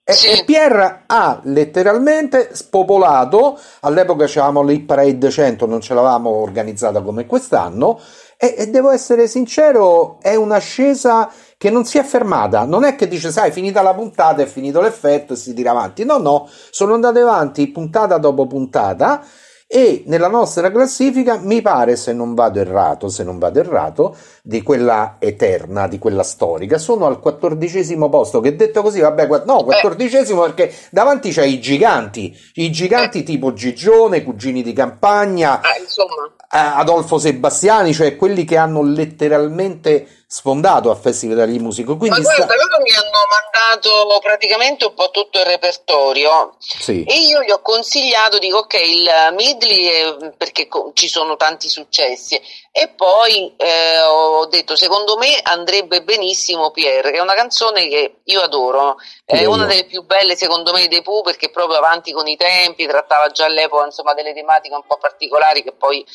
E, 0.04 0.14
Sì. 0.14 0.28
e 0.30 0.44
Pierre 0.46 1.04
ha 1.06 1.42
letteralmente 1.44 2.56
spopolato, 2.56 3.60
all'epoca 3.82 4.26
c'avevamo 4.26 4.64
l'Hit 4.64 4.86
Parade 4.86 5.30
100, 5.30 5.66
non 5.66 5.82
ce 5.82 5.94
l'avevamo 5.94 6.30
organizzata 6.30 7.02
come 7.02 7.26
quest'anno, 7.26 8.00
E, 8.38 8.54
e 8.58 8.68
devo 8.68 8.92
essere 8.92 9.28
sincero, 9.28 10.20
è 10.22 10.36
un'ascesa 10.36 11.32
che 11.58 11.70
non 11.72 11.86
si 11.86 11.98
è 11.98 12.04
fermata. 12.04 12.66
Non 12.66 12.84
è 12.84 12.96
che 12.96 13.08
dice, 13.08 13.32
sai, 13.32 13.52
finita 13.52 13.82
la 13.82 13.94
puntata, 13.94 14.44
è 14.44 14.46
finito 14.46 14.80
l'effetto 14.80 15.34
e 15.34 15.36
si 15.36 15.54
tira 15.54 15.72
avanti. 15.72 16.06
No, 16.06 16.18
no, 16.18 16.48
sono 16.70 16.94
andate 16.94 17.20
avanti 17.20 17.68
puntata 17.70 18.18
dopo 18.18 18.46
puntata 18.46 19.24
e 19.70 20.04
nella 20.06 20.30
nostra 20.30 20.72
classifica 20.72 21.38
mi 21.38 21.62
pare, 21.62 21.98
se 21.98 22.14
non 22.14 22.34
vado 22.34 22.60
errato, 22.60 23.10
se 23.10 23.26
non 23.26 23.38
vado 23.38 23.60
errato, 23.60 24.16
di 24.48 24.64
quella 24.64 25.18
eterna, 25.20 25.90
di 25.90 26.00
quella 26.00 26.24
storica, 26.24 26.78
sono 26.78 27.06
al 27.06 27.20
quattordicesimo 27.20 28.08
posto, 28.08 28.40
che 28.40 28.56
detto 28.56 28.82
così, 28.82 29.02
vabbè, 29.02 29.44
no, 29.44 29.66
quattordicesimo 29.66 30.42
perché 30.42 30.74
davanti 30.90 31.34
c'hai 31.34 31.56
i 31.56 31.60
giganti, 31.60 32.34
i 32.54 32.72
giganti 32.72 33.24
tipo 33.24 33.52
Gigione, 33.52 34.24
Cugini 34.24 34.64
di 34.64 34.72
Campagna, 34.72 35.60
ah, 35.60 35.78
insomma. 35.78 36.32
Adolfo 36.50 37.18
Sebastiani, 37.18 37.94
cioè 37.94 38.16
quelli 38.16 38.46
che 38.46 38.56
hanno 38.56 38.82
letteralmente 38.82 40.08
sfondato 40.30 40.92
a 40.92 40.96
Festival 40.96 41.38
degli 41.38 41.60
Musico. 41.60 41.98
Quindi 41.98 42.18
Ma 42.20 42.24
guarda, 42.24 42.44
sta... 42.44 42.56
loro 42.56 42.82
mi 42.82 42.92
hanno 42.92 43.20
mandato 43.32 44.20
praticamente 44.22 44.86
un 44.86 44.94
po' 44.94 45.10
tutto 45.12 45.40
il 45.40 45.46
repertorio 45.46 46.56
sì. 46.60 47.04
e 47.04 47.20
io 47.20 47.42
gli 47.44 47.52
ho 47.52 47.62
consigliato, 47.62 48.38
dico 48.38 48.60
ok, 48.60 48.74
il 48.74 49.10
Midley 49.36 50.34
perché 50.38 50.68
ci 50.94 51.08
sono 51.08 51.36
tanti 51.36 51.70
successi 51.70 52.40
e 52.80 52.90
poi 52.90 53.56
eh, 53.58 54.02
ho 54.02 54.46
detto 54.46 54.76
secondo 54.76 55.18
me 55.18 55.40
andrebbe 55.42 56.04
benissimo 56.04 56.70
Pierre, 56.70 57.10
che 57.10 57.18
è 57.18 57.22
una 57.22 57.34
canzone 57.34 57.88
che 57.88 58.18
io 58.24 58.42
adoro, 58.42 58.98
è 59.26 59.46
una 59.46 59.66
delle 59.66 59.86
più 59.86 60.04
belle 60.06 60.36
secondo 60.36 60.72
me 60.74 60.88
dei 60.88 61.02
Pooh 61.02 61.24
perché 61.24 61.50
proprio 61.50 61.80
avanti 61.80 62.12
con 62.12 62.28
i 62.28 62.38
tempi, 62.38 62.86
trattava 62.86 63.30
già 63.30 63.46
all'epoca 63.46 63.86
insomma 63.86 64.14
delle 64.14 64.32
tematiche 64.34 64.76
un 64.76 64.84
po' 64.86 64.98
particolari 64.98 65.64
che 65.64 65.72
poi 65.72 66.06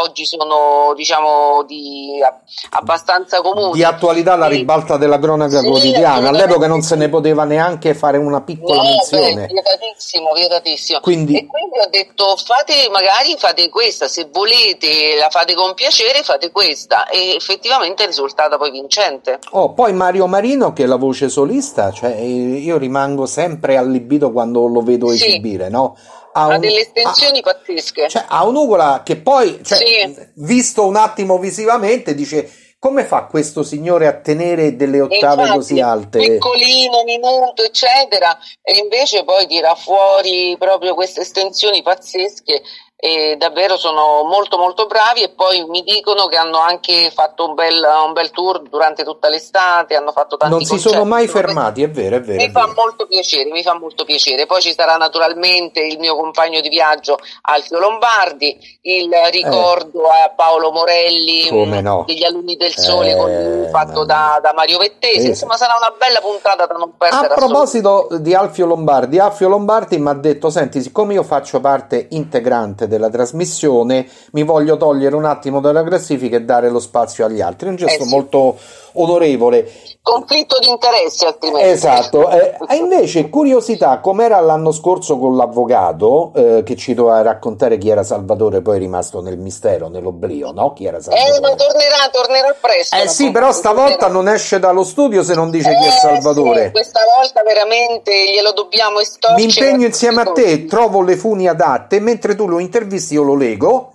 oggi 0.00 0.24
sono 0.24 0.94
diciamo 0.94 1.62
di 1.64 2.24
abbastanza 2.70 3.42
comuni 3.42 3.74
di 3.76 3.84
attualità 3.84 4.36
la 4.36 4.46
ribalta 4.46 4.96
della 4.96 5.18
cronaca 5.18 5.60
sì, 5.60 5.66
quotidiana. 5.66 6.30
All'epoca 6.30 6.66
non 6.66 6.80
se 6.80 6.96
ne 6.96 7.08
poteva 7.08 7.44
neanche 7.44 7.94
fare 7.94 8.16
una 8.16 8.40
piccola 8.40 8.82
no, 8.82 8.88
menzione. 8.88 9.46
Vietatissimo, 9.46 10.32
vietatissimo. 10.32 11.00
Quindi... 11.00 11.36
E 11.36 11.46
quindi 11.46 11.78
ho 11.78 11.88
detto 11.90 12.36
fate, 12.36 12.88
magari 12.90 13.36
fate 13.38 13.68
questa, 13.68 14.08
se 14.08 14.28
volete 14.32 15.16
la 15.18 15.28
fate 15.28 15.54
con 15.54 15.74
piacere, 15.74 16.04
fate 16.22 16.50
questa. 16.50 17.08
E 17.08 17.34
effettivamente 17.34 18.04
è 18.04 18.06
risultata 18.06 18.56
poi 18.56 18.70
vincente. 18.70 19.38
Oh, 19.50 19.72
poi 19.72 19.92
Mario 19.92 20.26
Marino 20.26 20.72
che 20.72 20.84
è 20.84 20.86
la 20.86 20.96
voce 20.96 21.28
solista, 21.28 21.92
cioè 21.92 22.14
io 22.14 22.78
rimango 22.78 23.26
sempre 23.26 23.76
allibito 23.76 24.32
quando 24.32 24.66
lo 24.66 24.82
vedo 24.82 25.08
sì. 25.08 25.26
esibire, 25.26 25.68
no? 25.68 25.96
ha, 26.36 26.46
un, 26.46 26.52
ha 26.52 26.58
delle 26.58 26.80
estensioni 26.80 27.38
ha, 27.38 27.42
pazzesche. 27.42 28.08
Cioè, 28.08 28.24
ha 28.28 28.44
un'ugola 28.44 29.02
che 29.04 29.16
poi, 29.16 29.60
cioè, 29.64 29.78
sì. 29.78 30.28
visto 30.34 30.84
un 30.84 30.96
attimo 30.96 31.38
visivamente, 31.38 32.14
dice 32.14 32.50
come 32.78 33.04
fa 33.04 33.24
questo 33.24 33.62
signore 33.62 34.06
a 34.06 34.20
tenere 34.20 34.76
delle 34.76 35.00
ottave 35.00 35.42
Infatti, 35.42 35.58
così 35.58 35.80
alte? 35.80 36.18
Piccolino, 36.18 37.02
minuto, 37.04 37.64
eccetera, 37.64 38.38
e 38.62 38.78
invece 38.78 39.24
poi 39.24 39.46
tira 39.46 39.74
fuori 39.74 40.54
proprio 40.58 40.94
queste 40.94 41.22
estensioni 41.22 41.82
pazzesche 41.82 42.62
e 42.98 43.36
davvero 43.38 43.76
sono 43.76 44.22
molto 44.24 44.56
molto 44.56 44.86
bravi 44.86 45.22
e 45.22 45.28
poi 45.28 45.66
mi 45.68 45.82
dicono 45.82 46.28
che 46.28 46.36
hanno 46.38 46.58
anche 46.58 47.10
fatto 47.10 47.46
un 47.46 47.54
bel, 47.54 47.84
un 48.06 48.14
bel 48.14 48.30
tour 48.30 48.62
durante 48.62 49.04
tutta 49.04 49.28
l'estate, 49.28 49.94
hanno 49.94 50.12
fatto 50.12 50.38
tanti 50.38 50.54
Non 50.54 50.64
si 50.64 50.78
sono 50.78 51.04
mai 51.04 51.28
fermati, 51.28 51.82
è 51.82 51.90
vero, 51.90 52.16
è 52.16 52.20
vero. 52.22 52.38
Mi 52.38 52.48
è 52.48 52.50
fa 52.50 52.62
vero. 52.62 52.72
molto 52.74 53.06
piacere, 53.06 53.50
mi 53.50 53.62
fa 53.62 53.78
molto 53.78 54.04
piacere. 54.04 54.46
Poi 54.46 54.62
ci 54.62 54.72
sarà 54.72 54.96
naturalmente 54.96 55.80
il 55.80 55.98
mio 55.98 56.16
compagno 56.16 56.62
di 56.62 56.70
viaggio 56.70 57.18
Alfio 57.42 57.78
Lombardi, 57.78 58.56
il 58.80 59.10
ricordo 59.30 60.04
eh. 60.06 60.22
a 60.24 60.32
Paolo 60.34 60.72
Morelli 60.72 61.82
no. 61.82 62.04
degli 62.06 62.24
alunni 62.24 62.56
del 62.56 62.74
sole 62.74 63.10
eh, 63.10 63.16
con, 63.16 63.68
fatto 63.70 64.04
da, 64.06 64.38
da, 64.40 64.54
Mario 64.54 64.78
Vettesi, 64.78 65.26
eh. 65.26 65.28
insomma 65.28 65.58
sarà 65.58 65.74
una 65.76 65.94
bella 65.98 66.20
puntata 66.20 66.64
da 66.64 66.74
non 66.74 66.96
perdere. 66.96 67.26
A 67.26 67.36
proposito 67.36 68.08
di 68.12 68.34
Alfio 68.34 68.64
Lombardi, 68.64 69.18
Alfio 69.18 69.48
Lombardi 69.48 69.98
mi 69.98 70.08
ha 70.08 70.14
detto, 70.14 70.48
senti, 70.48 70.80
siccome 70.80 71.12
io 71.12 71.22
faccio 71.22 71.60
parte 71.60 72.06
integrante 72.10 72.85
della 72.86 73.10
trasmissione, 73.10 74.06
mi 74.32 74.42
voglio 74.42 74.76
togliere 74.76 75.16
un 75.16 75.24
attimo 75.24 75.60
dalla 75.60 75.82
classifica 75.82 76.36
e 76.36 76.42
dare 76.42 76.70
lo 76.70 76.80
spazio 76.80 77.24
agli 77.24 77.40
altri. 77.40 77.68
Un 77.68 77.76
gesto 77.76 78.02
eh 78.02 78.06
sì. 78.06 78.10
molto 78.10 78.56
onorevole. 78.96 79.70
Conflitto 80.02 80.58
di 80.58 80.68
interessi 80.68 81.24
altrimenti. 81.24 81.68
Esatto. 81.68 82.30
Eh, 82.30 82.56
invece, 82.76 83.28
curiosità, 83.28 83.98
com'era 83.98 84.38
l'anno 84.40 84.72
scorso 84.72 85.18
con 85.18 85.36
l'avvocato, 85.36 86.32
eh, 86.34 86.62
che 86.64 86.76
ci 86.76 86.94
doveva 86.94 87.22
raccontare 87.22 87.78
chi 87.78 87.88
era 87.88 88.02
Salvatore, 88.02 88.62
poi 88.62 88.76
è 88.76 88.78
rimasto 88.78 89.20
nel 89.20 89.38
mistero, 89.38 89.88
nell'oblio, 89.88 90.52
no? 90.52 90.72
Chi 90.72 90.86
era 90.86 91.00
Salvatore? 91.00 91.36
Eh, 91.36 91.40
ma 91.40 91.54
tornerà, 91.54 92.08
tornerà 92.10 92.56
presto. 92.60 92.96
Eh 92.96 93.08
sì, 93.08 93.30
però 93.30 93.52
stavolta 93.52 94.06
tornerà. 94.06 94.12
non 94.12 94.28
esce 94.28 94.58
dallo 94.58 94.84
studio 94.84 95.22
se 95.22 95.34
non 95.34 95.50
dice 95.50 95.70
eh, 95.70 95.76
chi 95.76 95.84
è 95.84 95.88
eh, 95.88 95.90
Salvatore. 95.90 96.64
Sì, 96.66 96.70
questa 96.70 97.00
volta 97.16 97.42
veramente 97.42 98.12
glielo 98.30 98.52
dobbiamo 98.52 99.00
estorcere. 99.00 99.42
Mi 99.42 99.52
impegno 99.52 99.86
insieme 99.86 100.22
a 100.22 100.32
te, 100.32 100.66
trovo 100.66 101.02
le 101.02 101.16
funi 101.16 101.48
adatte, 101.48 102.00
mentre 102.00 102.34
tu 102.34 102.46
lo 102.46 102.60
intervisti 102.76 103.14
io 103.14 103.22
lo 103.22 103.34
leggo, 103.34 103.92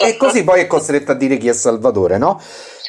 e 0.00 0.16
così 0.16 0.42
poi 0.42 0.60
è 0.60 0.66
costretto 0.66 1.12
a 1.12 1.14
dire 1.14 1.36
chi 1.36 1.48
è 1.48 1.52
Salvatore, 1.52 2.18
no? 2.18 2.40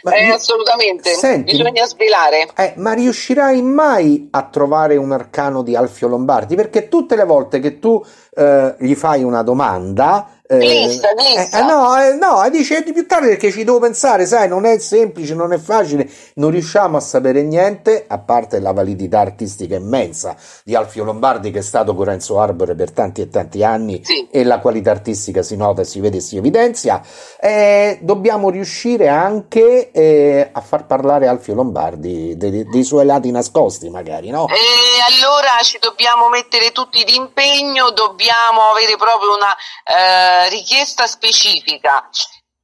Eh, 0.03 0.29
assolutamente, 0.29 1.11
senti, 1.11 1.55
bisogna 1.55 1.85
svelare. 1.85 2.47
Eh, 2.55 2.73
ma 2.77 2.93
riuscirai 2.93 3.61
mai 3.61 4.27
a 4.31 4.43
trovare 4.43 4.97
un 4.97 5.11
arcano 5.11 5.61
di 5.61 5.75
Alfio 5.75 6.07
Lombardi? 6.07 6.55
Perché 6.55 6.87
tutte 6.87 7.15
le 7.15 7.25
volte 7.25 7.59
che 7.59 7.79
tu 7.79 8.03
eh, 8.35 8.75
gli 8.79 8.95
fai 8.95 9.23
una 9.23 9.41
domanda, 9.41 10.35
eh, 10.47 10.57
glissa, 10.59 11.07
glissa. 11.13 11.59
Eh, 11.59 11.63
no, 11.63 11.97
eh, 11.97 12.13
no, 12.13 12.47
dice 12.51 12.83
di 12.83 12.93
più 12.93 13.07
tardi 13.07 13.29
perché 13.29 13.51
ci 13.51 13.63
devo 13.63 13.79
pensare, 13.79 14.27
sai, 14.27 14.47
non 14.47 14.65
è 14.65 14.77
semplice, 14.77 15.33
non 15.33 15.53
è 15.53 15.57
facile, 15.57 16.07
non 16.35 16.51
riusciamo 16.51 16.97
a 16.97 16.99
sapere 16.99 17.41
niente, 17.41 18.05
a 18.07 18.19
parte 18.19 18.59
la 18.59 18.71
validità 18.71 19.21
artistica 19.21 19.75
immensa 19.75 20.35
di 20.63 20.75
Alfio 20.75 21.03
Lombardi 21.03 21.49
che 21.49 21.59
è 21.59 21.63
stato 21.63 21.95
con 21.95 22.05
Renzo 22.05 22.39
Arbore 22.39 22.75
per 22.75 22.91
tanti 22.91 23.21
e 23.21 23.29
tanti 23.29 23.63
anni 23.63 24.01
sì. 24.03 24.27
e 24.29 24.43
la 24.43 24.59
qualità 24.59 24.91
artistica 24.91 25.41
si 25.41 25.55
nota, 25.55 25.83
si 25.83 25.99
vede 25.99 26.19
si 26.19 26.37
evidenzia, 26.37 27.01
eh, 27.39 27.97
dobbiamo 28.01 28.51
riuscire 28.51 29.07
anche 29.07 29.89
eh, 29.95 30.49
a 30.51 30.59
far 30.59 30.85
parlare 30.85 31.25
Alfio 31.25 31.53
Lombardi 31.53 32.35
dei, 32.35 32.67
dei, 32.67 32.83
suoi 32.83 33.05
lati 33.05 33.31
nascosti 33.31 33.89
magari, 33.89 34.29
no? 34.29 34.45
E 34.49 35.13
allora 35.13 35.51
ci 35.63 35.77
dobbiamo 35.79 36.27
mettere 36.27 36.73
tutti 36.73 37.01
d'impegno, 37.05 37.91
dobbiamo 37.91 38.71
avere 38.71 38.97
proprio 38.97 39.33
una 39.33 39.55
eh, 39.85 40.49
richiesta 40.49 41.07
specifica 41.07 42.09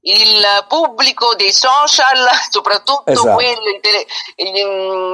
il 0.04 0.44
pubblico 0.68 1.36
dei 1.36 1.52
social, 1.52 2.28
soprattutto 2.50 3.12
esatto. 3.12 3.34
quelli, 3.34 3.80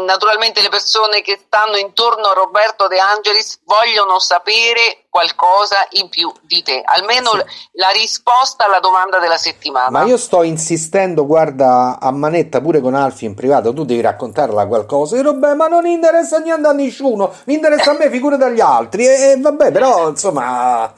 naturalmente 0.06 0.62
le 0.62 0.70
persone 0.70 1.22
che 1.22 1.40
stanno 1.46 1.78
intorno 1.78 2.28
a 2.28 2.34
Roberto 2.34 2.88
De 2.88 2.98
Angelis 2.98 3.60
vogliono 3.66 4.20
sapere 4.20 5.04
qualcosa 5.10 5.88
in 5.92 6.10
più 6.10 6.32
di 6.42 6.62
te, 6.62 6.82
almeno 6.86 7.32
sì. 7.32 7.44
la 7.74 7.90
risposta 7.90 8.66
alla 8.66 8.80
domanda 8.80 9.20
della 9.20 9.38
settimana. 9.38 9.90
Ma 9.90 10.04
io 10.04 10.18
sto 10.18 10.44
insistendo, 10.44 11.26
guarda, 11.26 11.98
a 12.00 12.12
manetta 12.12 12.62
pure 12.62 12.80
con 12.80 12.94
Alfi 12.94 13.26
in 13.26 13.34
privato, 13.34 13.74
tu 13.74 13.84
devi 13.84 14.02
raccontarla 14.02 14.68
qualcosa. 14.68 15.18
E 15.18 15.24
vabbè, 15.24 15.56
ma 15.56 15.68
non 15.68 15.86
interessa 15.88 16.38
niente 16.38 16.68
a 16.68 16.72
nessuno, 16.72 17.34
mi 17.46 17.56
interessa 17.56 17.92
a 17.92 17.94
me, 17.96 18.10
figure 18.10 18.38
dagli 18.38 18.62
altri. 18.62 19.08
E, 19.08 19.32
e 19.32 19.38
vabbè, 19.40 19.72
però, 19.72 20.10
insomma 20.10 20.94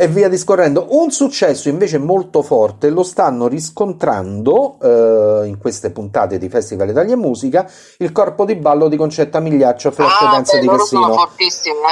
e 0.00 0.08
via 0.08 0.30
discorrendo. 0.30 0.86
Un 0.96 1.10
successo 1.10 1.68
invece 1.68 1.98
molto 1.98 2.40
forte 2.40 2.88
lo 2.88 3.02
stanno 3.02 3.48
riscontrando 3.48 4.78
eh, 4.80 5.46
in 5.46 5.58
queste 5.58 5.90
puntate 5.90 6.38
di 6.38 6.48
Festival 6.48 6.88
Italia 6.88 7.18
Musica 7.18 7.70
il 7.98 8.10
corpo 8.10 8.46
di 8.46 8.54
ballo 8.54 8.88
di 8.88 8.96
Concetta 8.96 9.40
Migliaccio 9.40 9.90
Flash 9.90 10.22
ah, 10.22 10.30
Dance 10.30 10.56
beh, 10.56 10.60
di 10.62 10.68
Cassino. 10.68 11.28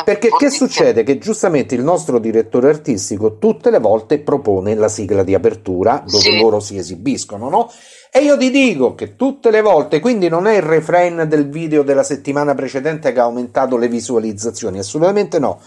Perché 0.06 0.30
che 0.38 0.48
succede? 0.48 1.02
Che 1.02 1.18
giustamente 1.18 1.74
il 1.74 1.82
nostro 1.82 2.18
direttore 2.18 2.70
artistico 2.70 3.36
tutte 3.36 3.68
le 3.68 3.78
volte 3.78 4.20
propone 4.20 4.74
la 4.74 4.88
sigla 4.88 5.22
di 5.22 5.34
apertura 5.34 6.02
dove 6.06 6.22
sì. 6.22 6.40
loro 6.40 6.60
si 6.60 6.78
esibiscono, 6.78 7.50
no? 7.50 7.70
E 8.10 8.20
io 8.20 8.38
ti 8.38 8.50
dico 8.50 8.94
che 8.94 9.16
tutte 9.16 9.50
le 9.50 9.60
volte, 9.60 10.00
quindi 10.00 10.30
non 10.30 10.46
è 10.46 10.56
il 10.56 10.62
refrain 10.62 11.26
del 11.28 11.50
video 11.50 11.82
della 11.82 12.02
settimana 12.02 12.54
precedente 12.54 13.12
che 13.12 13.20
ha 13.20 13.24
aumentato 13.24 13.76
le 13.76 13.88
visualizzazioni, 13.88 14.78
assolutamente 14.78 15.38
no 15.38 15.60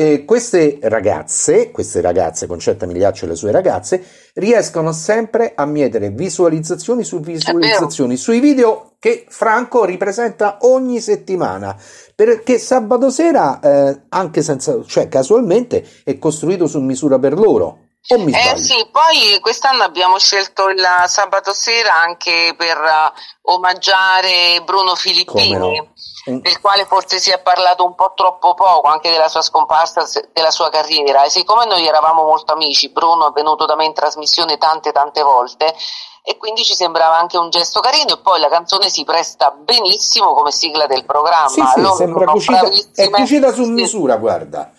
eh, 0.00 0.24
queste 0.24 0.78
ragazze, 0.80 1.70
queste 1.70 2.00
ragazze, 2.00 2.46
Concetta 2.46 2.86
Migliaccio 2.86 3.26
e 3.26 3.28
le 3.28 3.34
sue 3.34 3.50
ragazze, 3.50 4.02
riescono 4.32 4.92
sempre 4.92 5.52
a 5.54 5.66
mietere 5.66 6.08
visualizzazioni 6.08 7.04
su 7.04 7.20
visualizzazioni 7.20 8.16
sui 8.16 8.40
video 8.40 8.92
che 8.98 9.26
Franco 9.28 9.84
ripresenta 9.84 10.56
ogni 10.62 11.00
settimana. 11.00 11.76
Perché 12.14 12.56
sabato 12.56 13.10
sera, 13.10 13.60
eh, 13.60 14.00
anche 14.08 14.40
senza, 14.40 14.82
cioè 14.86 15.08
casualmente, 15.08 15.84
è 16.02 16.16
costruito 16.16 16.66
su 16.66 16.80
misura 16.80 17.18
per 17.18 17.34
loro. 17.34 17.89
Eh 18.08 18.56
sì, 18.56 18.88
poi 18.90 19.38
quest'anno 19.40 19.82
abbiamo 19.82 20.18
scelto 20.18 20.68
il 20.68 20.84
sabato 21.06 21.52
sera 21.52 22.00
anche 22.00 22.54
per 22.56 22.76
uh, 22.76 23.52
omaggiare 23.52 24.62
Bruno 24.64 24.94
Filippini 24.94 25.88
del 26.24 26.60
quale 26.60 26.84
forse 26.84 27.18
si 27.18 27.30
è 27.30 27.40
parlato 27.40 27.84
un 27.84 27.94
po' 27.94 28.12
troppo 28.14 28.54
poco 28.54 28.88
anche 28.88 29.10
della 29.10 29.28
sua 29.28 29.42
scomparsa, 29.42 30.06
della 30.32 30.50
sua 30.50 30.70
carriera. 30.70 31.24
E 31.24 31.30
siccome 31.30 31.64
noi 31.66 31.86
eravamo 31.86 32.24
molto 32.24 32.52
amici, 32.52 32.90
Bruno 32.90 33.28
è 33.28 33.32
venuto 33.32 33.64
da 33.64 33.74
me 33.76 33.84
in 33.84 33.94
trasmissione 33.94 34.58
tante 34.58 34.92
tante 34.92 35.22
volte 35.22 35.74
e 36.22 36.36
quindi 36.36 36.64
ci 36.64 36.74
sembrava 36.74 37.18
anche 37.18 37.38
un 37.38 37.48
gesto 37.48 37.80
carino 37.80 38.14
e 38.14 38.18
poi 38.18 38.38
la 38.40 38.48
canzone 38.48 38.90
si 38.90 39.04
presta 39.04 39.50
benissimo 39.50 40.34
come 40.34 40.50
sigla 40.50 40.86
del 40.86 41.04
programma. 41.04 41.48
Sì, 41.48 41.62
sì, 41.74 41.86
sembra 41.96 42.26
cucita, 42.26 42.68
è 42.94 43.10
cucita 43.10 43.52
su 43.52 43.64
misura, 43.64 44.16
guarda. 44.16 44.70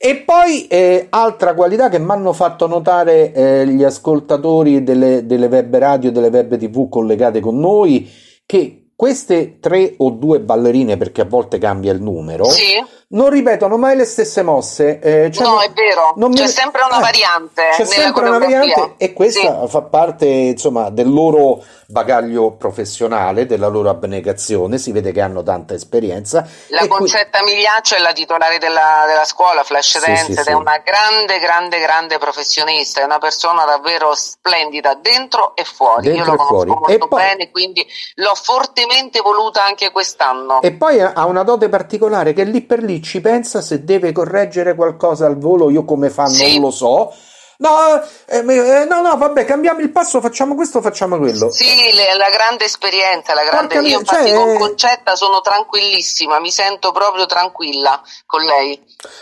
E 0.00 0.16
poi 0.18 0.68
eh, 0.68 1.08
altra 1.10 1.54
qualità 1.54 1.88
che 1.88 1.98
mi 1.98 2.10
hanno 2.10 2.32
fatto 2.32 2.68
notare 2.68 3.32
eh, 3.32 3.66
gli 3.66 3.82
ascoltatori 3.82 4.84
delle, 4.84 5.26
delle 5.26 5.46
web 5.46 5.76
radio 5.76 6.10
e 6.10 6.12
delle 6.12 6.28
web 6.28 6.56
tv 6.56 6.88
collegate 6.88 7.40
con 7.40 7.58
noi, 7.58 8.08
che 8.46 8.90
queste 8.94 9.58
tre 9.58 9.94
o 9.98 10.10
due 10.10 10.40
ballerine, 10.40 10.96
perché 10.96 11.22
a 11.22 11.24
volte 11.24 11.58
cambia 11.58 11.92
il 11.92 12.00
numero, 12.00 12.44
sì 12.44 12.80
non 13.10 13.30
ripetono 13.30 13.78
mai 13.78 13.96
le 13.96 14.04
stesse 14.04 14.42
mosse. 14.42 14.98
Eh, 14.98 15.30
cioè 15.30 15.46
no, 15.46 15.60
è 15.60 15.70
vero, 15.72 16.14
c'è 16.34 16.42
mi... 16.42 16.48
sempre 16.48 16.82
una 16.86 16.98
eh, 16.98 17.00
variante. 17.00 17.62
C'è 17.74 17.84
sempre 17.84 18.28
una 18.28 18.38
variante 18.38 18.94
e 18.98 19.12
questa 19.12 19.62
sì. 19.62 19.68
fa 19.68 19.82
parte 19.82 20.26
insomma, 20.26 20.90
del 20.90 21.10
loro 21.10 21.62
bagaglio 21.90 22.52
professionale, 22.52 23.46
della 23.46 23.68
loro 23.68 23.88
abnegazione. 23.88 24.76
Si 24.76 24.92
vede 24.92 25.10
che 25.10 25.22
hanno 25.22 25.42
tanta 25.42 25.72
esperienza. 25.72 26.46
La 26.68 26.86
Concetta 26.86 27.38
qui... 27.40 27.54
Migliaccio 27.54 27.94
è 27.94 27.98
la 27.98 28.12
titolare 28.12 28.58
della, 28.58 29.04
della 29.06 29.24
scuola 29.24 29.62
Flash 29.64 30.04
Dance 30.04 30.24
sì, 30.24 30.32
sì, 30.34 30.38
ed 30.38 30.46
è 30.48 30.52
una 30.52 30.82
grande, 30.84 31.38
grande, 31.38 31.80
grande 31.80 32.18
professionista. 32.18 33.00
È 33.00 33.04
una 33.04 33.16
persona 33.16 33.64
davvero 33.64 34.14
splendida 34.14 34.96
dentro 34.96 35.56
e 35.56 35.64
fuori. 35.64 36.08
Dentro 36.08 36.24
Io 36.24 36.30
lo 36.30 36.36
conosco 36.36 36.54
fuori. 36.54 36.70
molto 36.70 37.08
poi... 37.08 37.22
bene, 37.22 37.50
quindi 37.50 37.86
l'ho 38.16 38.34
fortemente 38.34 39.20
voluta 39.22 39.64
anche 39.64 39.90
quest'anno. 39.90 40.60
E 40.60 40.72
poi 40.72 41.00
ha 41.00 41.24
una 41.24 41.42
dote 41.42 41.70
particolare 41.70 42.34
che 42.34 42.44
lì 42.44 42.60
per 42.60 42.82
lì 42.82 43.02
ci 43.02 43.22
pensa 43.22 43.62
se 43.62 43.84
deve 43.84 44.12
correggere 44.12 44.74
qualcosa 44.74 45.24
al 45.24 45.38
volo, 45.38 45.70
io 45.70 45.86
come 45.86 46.10
fa 46.10 46.26
sì. 46.26 46.58
non 46.58 46.68
lo 46.68 46.70
so. 46.70 47.14
No, 47.60 48.00
eh, 48.26 48.38
eh, 48.38 48.84
no, 48.84 49.00
no, 49.00 49.16
vabbè, 49.16 49.44
cambiamo 49.44 49.80
il 49.80 49.90
passo, 49.90 50.20
facciamo 50.20 50.54
questo, 50.54 50.80
facciamo 50.80 51.18
quello. 51.18 51.50
Sì, 51.50 51.92
le, 51.92 52.16
la 52.16 52.30
grande 52.30 52.64
esperienza, 52.64 53.34
la 53.34 53.42
grande... 53.42 53.74
Porca 53.74 53.88
io 53.88 53.98
infatti 53.98 54.28
cioè, 54.28 54.36
con 54.36 54.56
Concetta 54.56 55.16
sono 55.16 55.40
tranquillissima, 55.40 56.38
mi 56.38 56.52
sento 56.52 56.92
proprio 56.92 57.26
tranquilla 57.26 58.00
con 58.26 58.42
lei. 58.42 58.80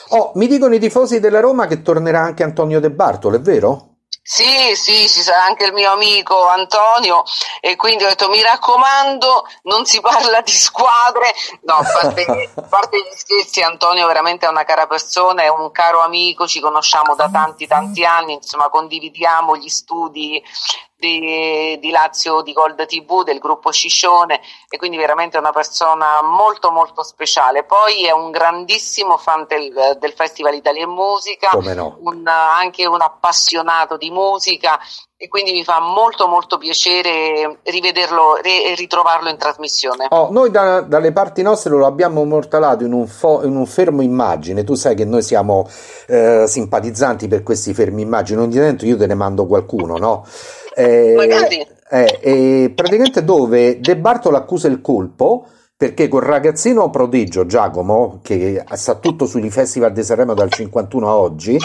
Oh, 0.08 0.32
mi 0.34 0.48
dicono 0.48 0.74
i 0.74 0.78
tifosi 0.78 1.18
della 1.18 1.40
Roma 1.40 1.66
che 1.66 1.80
tornerà 1.80 2.20
anche 2.20 2.42
Antonio 2.42 2.78
De 2.78 2.90
Bartolo, 2.90 3.36
è 3.36 3.40
vero? 3.40 3.95
Sì, 4.28 4.74
sì, 4.74 5.08
ci 5.08 5.22
sarà 5.22 5.44
anche 5.44 5.66
il 5.66 5.72
mio 5.72 5.92
amico 5.92 6.48
Antonio 6.48 7.22
e 7.60 7.76
quindi 7.76 8.02
ho 8.02 8.08
detto 8.08 8.28
mi 8.28 8.42
raccomando 8.42 9.46
non 9.62 9.86
si 9.86 10.00
parla 10.00 10.40
di 10.40 10.50
squadre, 10.50 11.32
no, 11.60 11.74
a 11.74 11.84
parte, 11.84 12.52
parte 12.68 12.98
gli 12.98 13.16
scherzi 13.16 13.62
Antonio 13.62 14.04
veramente 14.08 14.44
è 14.44 14.48
una 14.48 14.64
cara 14.64 14.88
persona, 14.88 15.44
è 15.44 15.48
un 15.48 15.70
caro 15.70 16.02
amico, 16.02 16.48
ci 16.48 16.58
conosciamo 16.58 17.14
da 17.14 17.30
tanti 17.30 17.68
tanti 17.68 18.04
anni, 18.04 18.32
insomma 18.32 18.68
condividiamo 18.68 19.56
gli 19.56 19.68
studi 19.68 20.42
di, 21.06 21.78
di, 21.78 21.90
Lazio 21.90 22.42
di 22.42 22.52
Gold 22.52 22.84
TV, 22.86 23.22
del 23.22 23.38
gruppo 23.38 23.70
Sciscione 23.70 24.40
e 24.68 24.76
quindi 24.76 24.96
veramente 24.96 25.38
una 25.38 25.52
persona 25.52 26.22
molto 26.22 26.70
molto 26.70 27.02
speciale. 27.02 27.64
Poi 27.64 28.04
è 28.04 28.10
un 28.10 28.30
grandissimo 28.30 29.16
fan 29.16 29.46
del, 29.48 29.96
del 29.98 30.12
Festival 30.12 30.54
Italia 30.54 30.82
e 30.82 30.86
Musica, 30.86 31.50
no. 31.74 31.98
un, 32.00 32.26
anche 32.26 32.86
un 32.86 33.00
appassionato 33.00 33.96
di 33.96 34.10
musica 34.10 34.78
e 35.18 35.28
quindi 35.28 35.52
mi 35.52 35.64
fa 35.64 35.80
molto 35.80 36.26
molto 36.26 36.58
piacere 36.58 37.60
rivederlo 37.62 38.36
e 38.42 38.74
ritrovarlo 38.76 39.30
in 39.30 39.38
trasmissione. 39.38 40.08
Oh, 40.10 40.30
noi 40.30 40.50
da, 40.50 40.82
dalle 40.82 41.10
parti 41.10 41.40
nostre 41.40 41.70
lo 41.70 41.86
abbiamo 41.86 42.22
mortalato 42.24 42.84
in 42.84 42.92
un, 42.92 43.06
fo, 43.06 43.42
in 43.42 43.56
un, 43.56 43.64
fermo 43.64 44.02
immagine, 44.02 44.62
tu 44.62 44.74
sai 44.74 44.94
che 44.94 45.06
noi 45.06 45.22
siamo 45.22 45.66
eh, 46.06 46.44
simpatizzanti 46.46 47.28
per 47.28 47.42
questi 47.42 47.72
fermi 47.72 48.02
immagini, 48.02 48.42
ogni 48.42 48.56
tanto 48.56 48.84
io 48.84 48.98
te 48.98 49.06
ne 49.06 49.14
mando 49.14 49.46
qualcuno, 49.46 49.96
no? 49.96 50.26
Eh. 50.76 51.66
Eh, 51.88 52.18
eh, 52.20 52.72
praticamente 52.74 53.24
dove 53.24 53.80
De 53.80 53.96
Bartolo 53.96 54.36
accusa 54.36 54.68
il 54.68 54.80
colpo 54.80 55.46
perché 55.76 56.08
col 56.08 56.22
ragazzino 56.22 56.90
prodigio 56.90 57.46
Giacomo, 57.46 58.20
che 58.22 58.64
sa 58.74 58.94
tutto 58.96 59.26
sui 59.26 59.50
festival 59.50 59.92
di 59.92 60.02
Sanremo 60.02 60.34
dal 60.34 60.50
51 60.50 61.08
a 61.08 61.16
oggi, 61.16 61.58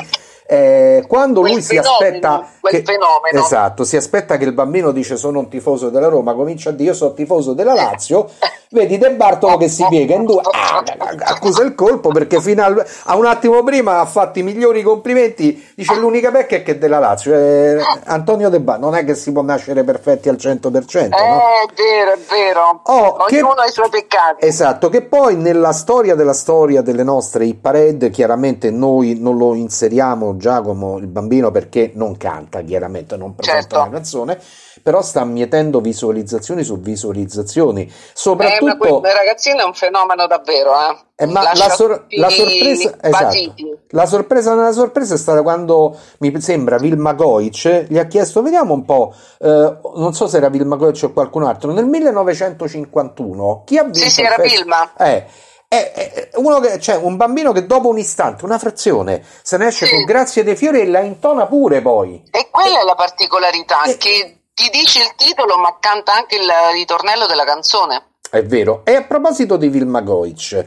eh, 0.47 1.03
quando 1.07 1.41
quel 1.41 1.53
lui 1.53 1.61
si 1.61 1.77
aspetta 1.77 2.47
che, 2.61 2.83
fenomeno. 2.83 3.43
esatto, 3.43 3.83
si 3.83 3.95
aspetta 3.95 4.37
che 4.37 4.43
il 4.43 4.53
bambino 4.53 4.91
dice 4.91 5.17
sono 5.17 5.39
un 5.39 5.49
tifoso 5.49 5.89
della 5.89 6.07
Roma, 6.07 6.33
comincia 6.33 6.69
a 6.69 6.73
dire 6.73 6.89
io 6.89 6.95
sono 6.95 7.13
tifoso 7.13 7.53
della 7.53 7.73
Lazio, 7.73 8.29
vedi 8.71 8.97
De 8.97 9.11
Bartolo 9.11 9.57
che 9.57 9.69
si 9.69 9.85
piega 9.89 10.15
in 10.15 10.25
due, 10.25 10.41
ah, 10.51 10.83
accusa 11.23 11.63
il 11.63 11.75
colpo 11.75 12.09
perché 12.09 12.41
fino 12.41 12.63
al, 12.63 12.85
a 13.05 13.15
un 13.15 13.25
attimo 13.25 13.63
prima 13.63 13.99
ha 13.99 14.05
fatto 14.05 14.39
i 14.39 14.43
migliori 14.43 14.81
complimenti, 14.81 15.71
dice 15.75 15.95
l'unica 15.95 16.31
pecca 16.31 16.57
è 16.57 16.63
che 16.63 16.73
è 16.73 16.77
della 16.77 16.99
Lazio, 16.99 17.33
eh, 17.33 17.77
Antonio 18.05 18.49
De 18.49 18.59
Bartolo, 18.59 18.89
non 18.89 18.99
è 18.99 19.05
che 19.05 19.15
si 19.15 19.31
può 19.31 19.41
nascere 19.41 19.83
perfetti 19.83 20.29
al 20.29 20.35
100%. 20.35 20.69
No? 20.69 20.71
Eh, 20.71 21.09
è 21.09 21.73
vero, 21.75 22.11
è 22.13 22.19
vero, 22.29 22.81
oh, 22.83 23.17
ognuno 23.23 23.53
che, 23.53 23.61
ha 23.61 23.65
i 23.65 23.71
suoi 23.71 23.89
peccati. 23.89 24.45
Esatto, 24.45 24.89
che 24.89 25.01
poi 25.01 25.35
nella 25.35 25.71
storia 25.71 26.15
della 26.15 26.33
storia 26.33 26.81
delle 26.81 27.03
nostre 27.03 27.45
hit 27.45 27.59
parade 27.61 28.09
chiaramente 28.09 28.71
noi 28.71 29.17
non 29.19 29.37
lo 29.37 29.53
inseriamo 29.53 30.30
Giacomo 30.37 30.97
il 30.97 31.07
bambino 31.07 31.51
perché 31.51 31.91
non 31.93 32.17
canta 32.17 32.61
chiaramente, 32.61 33.17
non 33.17 33.35
presenta 33.35 33.61
certo. 33.61 33.77
la 33.77 33.89
canzone, 33.89 34.39
però 34.81 35.01
sta 35.01 35.23
mietendo 35.23 35.81
visualizzazioni 35.81 36.63
su 36.63 36.79
visualizzazioni. 36.79 37.91
Soprattutto... 38.13 39.03
Eh, 39.03 39.09
il 39.09 39.15
ragazzino 39.15 39.61
è 39.61 39.63
un 39.65 39.73
fenomeno 39.73 40.27
davvero, 40.27 40.71
eh. 40.73 41.09
Eh, 41.21 41.27
ma 41.27 41.43
la, 41.43 41.69
sor- 41.69 42.05
la, 42.09 42.29
sorpresa, 42.29 42.97
esatto, 42.99 43.53
la 43.89 44.05
sorpresa 44.07 44.55
nella 44.55 44.71
sorpresa 44.71 45.13
è 45.13 45.17
stata 45.17 45.43
quando 45.43 45.95
mi 46.17 46.41
sembra 46.41 46.77
Vilma 46.77 47.13
Goic 47.13 47.85
gli 47.87 47.99
ha 47.99 48.05
chiesto, 48.05 48.41
vediamo 48.41 48.73
un 48.73 48.85
po', 48.85 49.13
eh, 49.39 49.77
non 49.97 50.15
so 50.15 50.25
se 50.25 50.37
era 50.37 50.49
Vilma 50.49 50.77
Goic 50.77 50.99
o 51.03 51.11
qualcun 51.11 51.43
altro, 51.43 51.71
nel 51.73 51.85
1951 51.85 53.61
chi 53.65 53.77
ha 53.77 53.83
vinto? 53.83 53.99
Sì, 53.99 54.09
sì, 54.09 54.21
era 54.23 54.35
fest- 54.35 54.55
Vilma. 54.55 54.93
Eh, 54.97 55.25
è 55.73 56.29
uno 56.35 56.59
che, 56.59 56.81
cioè, 56.81 56.97
un 56.97 57.15
bambino 57.15 57.53
che 57.53 57.65
dopo 57.65 57.87
un 57.87 57.97
istante, 57.97 58.43
una 58.43 58.59
frazione, 58.59 59.23
se 59.41 59.55
ne 59.55 59.67
esce 59.67 59.85
sì. 59.85 59.93
con 59.93 60.03
grazie 60.03 60.43
dei 60.43 60.57
fiori 60.57 60.81
e 60.81 60.87
la 60.87 60.99
intona 60.99 61.45
pure 61.45 61.81
poi. 61.81 62.21
E 62.29 62.49
quella 62.51 62.81
è 62.81 62.83
la 62.83 62.95
particolarità, 62.95 63.83
e... 63.83 63.95
che 63.95 64.41
ti 64.53 64.69
dice 64.69 64.99
il 64.99 65.13
titolo 65.15 65.57
ma 65.57 65.77
canta 65.79 66.13
anche 66.13 66.35
il 66.35 66.51
ritornello 66.73 67.25
della 67.25 67.45
canzone. 67.45 68.15
È 68.29 68.43
vero. 68.43 68.81
E 68.83 68.95
a 68.95 69.03
proposito 69.03 69.55
di 69.55 69.69
Vilma 69.69 70.01
Goic, 70.01 70.65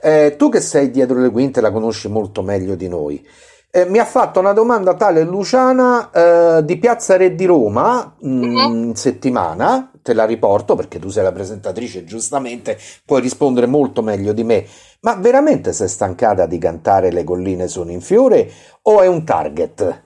eh, 0.00 0.36
tu 0.38 0.48
che 0.50 0.60
sei 0.60 0.92
dietro 0.92 1.18
le 1.18 1.30
quinte 1.30 1.60
la 1.60 1.72
conosci 1.72 2.06
molto 2.06 2.40
meglio 2.42 2.76
di 2.76 2.86
noi. 2.86 3.26
Eh, 3.72 3.86
mi 3.86 3.98
ha 3.98 4.04
fatto 4.04 4.38
una 4.38 4.52
domanda 4.52 4.94
tale 4.94 5.24
Luciana 5.24 6.10
eh, 6.12 6.64
di 6.64 6.78
Piazza 6.78 7.16
Re 7.16 7.34
di 7.34 7.44
Roma 7.44 8.14
mm, 8.24 8.42
mm-hmm. 8.44 8.84
in 8.84 8.94
settimana, 8.94 9.90
te 10.04 10.12
la 10.12 10.26
riporto 10.26 10.76
perché 10.76 10.98
tu 10.98 11.08
sei 11.08 11.22
la 11.22 11.32
presentatrice, 11.32 12.04
giustamente 12.04 12.78
puoi 13.06 13.22
rispondere 13.22 13.66
molto 13.66 14.02
meglio 14.02 14.34
di 14.34 14.44
me. 14.44 14.66
Ma 15.00 15.14
veramente 15.14 15.72
sei 15.72 15.88
stancata 15.88 16.44
di 16.44 16.58
cantare 16.58 17.10
Le 17.10 17.24
colline 17.24 17.68
sono 17.68 17.90
in 17.90 18.02
fiore 18.02 18.52
o 18.82 19.00
è 19.00 19.06
un 19.06 19.24
target? 19.24 20.02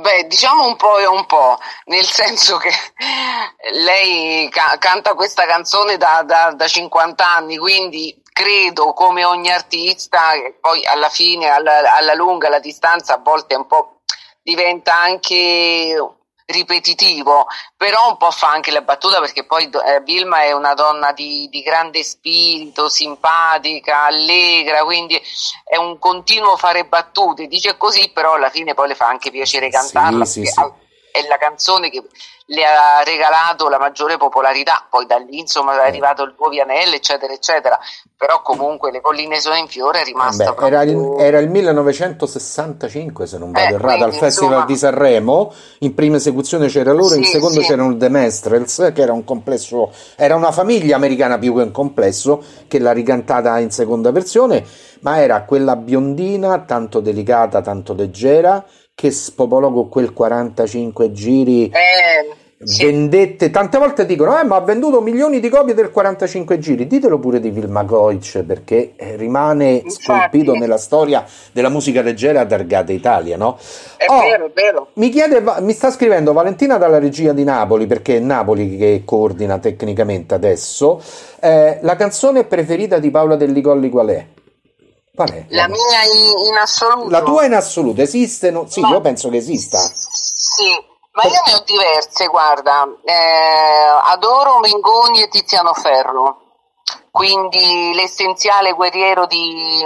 Beh, 0.00 0.26
diciamo 0.26 0.66
un 0.66 0.76
po' 0.76 0.98
e 0.98 1.06
un 1.06 1.26
po', 1.26 1.58
nel 1.86 2.04
senso 2.04 2.56
che 2.56 2.70
lei 3.72 4.48
ca- 4.48 4.76
canta 4.78 5.14
questa 5.14 5.44
canzone 5.44 5.98
da, 5.98 6.22
da, 6.26 6.52
da 6.54 6.66
50 6.66 7.36
anni, 7.36 7.58
quindi 7.58 8.22
credo 8.32 8.94
come 8.94 9.24
ogni 9.24 9.50
artista 9.50 10.18
poi 10.60 10.86
alla 10.86 11.08
fine, 11.10 11.48
alla, 11.48 11.94
alla 11.94 12.14
lunga, 12.14 12.48
la 12.48 12.60
distanza 12.60 13.14
a 13.14 13.20
volte 13.22 13.54
un 13.54 13.66
po' 13.66 14.00
diventa 14.42 14.94
anche 14.94 15.96
ripetitivo, 16.50 17.46
però 17.76 18.08
un 18.08 18.16
po' 18.16 18.30
fa 18.30 18.50
anche 18.50 18.70
la 18.70 18.80
battuta 18.80 19.20
perché 19.20 19.44
poi 19.44 19.64
eh, 19.64 20.00
Vilma 20.02 20.42
è 20.42 20.52
una 20.52 20.72
donna 20.72 21.12
di, 21.12 21.46
di, 21.50 21.60
grande 21.60 22.02
spirito, 22.02 22.88
simpatica, 22.88 24.04
allegra, 24.04 24.82
quindi 24.84 25.20
è 25.64 25.76
un 25.76 25.98
continuo 25.98 26.56
fare 26.56 26.86
battute, 26.86 27.46
dice 27.46 27.76
così, 27.76 28.10
però 28.14 28.34
alla 28.34 28.48
fine 28.48 28.72
poi 28.72 28.88
le 28.88 28.94
fa 28.94 29.08
anche 29.08 29.30
piacere 29.30 29.68
cantarla. 29.68 30.24
Sì, 30.24 30.44
sì, 30.44 30.46
sì. 30.46 30.86
È 31.18 31.26
la 31.28 31.36
canzone 31.36 31.90
che 31.90 32.02
le 32.50 32.64
ha 32.64 33.02
regalato 33.04 33.68
la 33.68 33.78
maggiore 33.78 34.16
popolarità, 34.16 34.86
poi 34.88 35.04
da 35.06 35.16
lì 35.16 35.38
insomma 35.38 35.82
è 35.82 35.86
arrivato 35.86 36.22
il 36.22 36.34
tuo 36.34 36.48
Vianello 36.48 36.94
eccetera 36.94 37.32
eccetera, 37.32 37.78
però 38.16 38.40
comunque 38.40 38.90
le 38.90 39.02
colline 39.02 39.38
sono 39.38 39.56
in 39.56 39.68
fiore 39.68 40.00
è 40.00 40.04
rimasta 40.04 40.52
Vabbè, 40.52 40.66
era, 40.66 40.82
il, 40.82 41.16
era, 41.18 41.38
il, 41.40 41.50
1965 41.50 43.26
se 43.26 43.36
non 43.36 43.52
vado 43.52 43.66
eh, 43.66 43.74
errato 43.74 44.04
al 44.04 44.14
Festival 44.14 44.50
insomma... 44.50 44.64
di 44.64 44.76
Sanremo, 44.76 45.52
in 45.80 45.94
prima 45.94 46.16
esecuzione 46.16 46.68
c'era 46.68 46.92
loro, 46.92 47.14
sì, 47.14 47.18
in 47.18 47.24
secondo 47.24 47.60
sì. 47.60 47.66
c'erano 47.66 47.96
The 47.96 48.08
Mestrels 48.08 48.92
che 48.94 49.02
era 49.02 49.12
un 49.12 49.24
complesso, 49.24 49.92
era 50.16 50.34
una 50.34 50.52
famiglia 50.52 50.96
americana 50.96 51.36
più 51.36 51.54
che 51.54 51.62
un 51.62 51.70
complesso 51.70 52.42
che 52.66 52.78
l'ha 52.78 52.92
ricantata 52.92 53.58
in 53.58 53.70
seconda 53.70 54.10
versione, 54.10 54.64
ma 55.00 55.20
era 55.20 55.42
quella 55.42 55.76
biondina 55.76 56.60
tanto 56.60 57.00
delicata, 57.00 57.60
tanto 57.60 57.94
leggera 57.94 58.64
che 58.94 59.10
spopolò 59.10 59.72
con 59.72 59.88
quel 59.88 60.12
45 60.12 61.12
giri 61.12 61.66
eh 61.66 62.36
sì. 62.64 62.84
vendette, 62.84 63.50
tante 63.50 63.78
volte 63.78 64.04
dicono, 64.04 64.38
eh, 64.38 64.44
ma 64.44 64.56
ha 64.56 64.60
venduto 64.60 65.00
milioni 65.00 65.40
di 65.40 65.48
copie 65.48 65.74
del 65.74 65.90
45 65.90 66.58
giri, 66.58 66.86
ditelo 66.86 67.18
pure 67.18 67.40
di 67.40 67.50
Vilma 67.50 67.84
Goic 67.84 68.42
perché 68.42 68.94
rimane 69.16 69.70
Infatti. 69.70 69.90
scolpito 69.90 70.54
nella 70.54 70.78
storia 70.78 71.24
della 71.52 71.68
musica 71.68 72.02
leggera 72.02 72.44
targata 72.44 72.92
Italia, 72.92 73.36
no? 73.36 73.58
È 73.96 74.06
oh, 74.08 74.20
vero, 74.22 74.46
è 74.46 74.50
vero. 74.52 74.88
Mi 74.94 75.10
chiede, 75.10 75.42
mi 75.60 75.72
sta 75.72 75.90
scrivendo 75.90 76.32
Valentina 76.32 76.76
dalla 76.78 76.98
regia 76.98 77.32
di 77.32 77.44
Napoli, 77.44 77.86
perché 77.86 78.16
è 78.16 78.20
Napoli 78.20 78.76
che 78.76 79.02
coordina 79.04 79.58
tecnicamente 79.58 80.34
adesso, 80.34 81.00
eh, 81.40 81.78
la 81.80 81.96
canzone 81.96 82.44
preferita 82.44 82.98
di 82.98 83.10
Paola 83.10 83.36
Delligolli 83.36 83.88
qual 83.88 84.08
è? 84.08 84.26
Qual 85.18 85.32
è? 85.32 85.46
La 85.48 85.66
mia 85.66 86.04
in, 86.04 86.46
in, 86.46 86.56
assoluto. 86.56 87.10
La 87.10 87.22
tua 87.22 87.44
in 87.44 87.52
assoluto, 87.52 88.00
esiste? 88.02 88.52
No? 88.52 88.68
Sì, 88.68 88.80
no. 88.80 88.90
io 88.90 89.00
penso 89.00 89.28
che 89.30 89.38
esista. 89.38 89.76
Sì, 89.78 90.70
ma 91.10 91.24
io 91.24 91.40
ne 91.44 91.54
ho 91.54 91.62
diverse, 91.64 92.28
guarda, 92.28 92.86
eh, 93.02 94.12
adoro 94.12 94.60
Mengoni 94.60 95.20
e 95.20 95.28
Tiziano 95.28 95.74
Ferro, 95.74 96.36
quindi 97.10 97.94
l'essenziale 97.94 98.74
guerriero 98.74 99.26
di, 99.26 99.84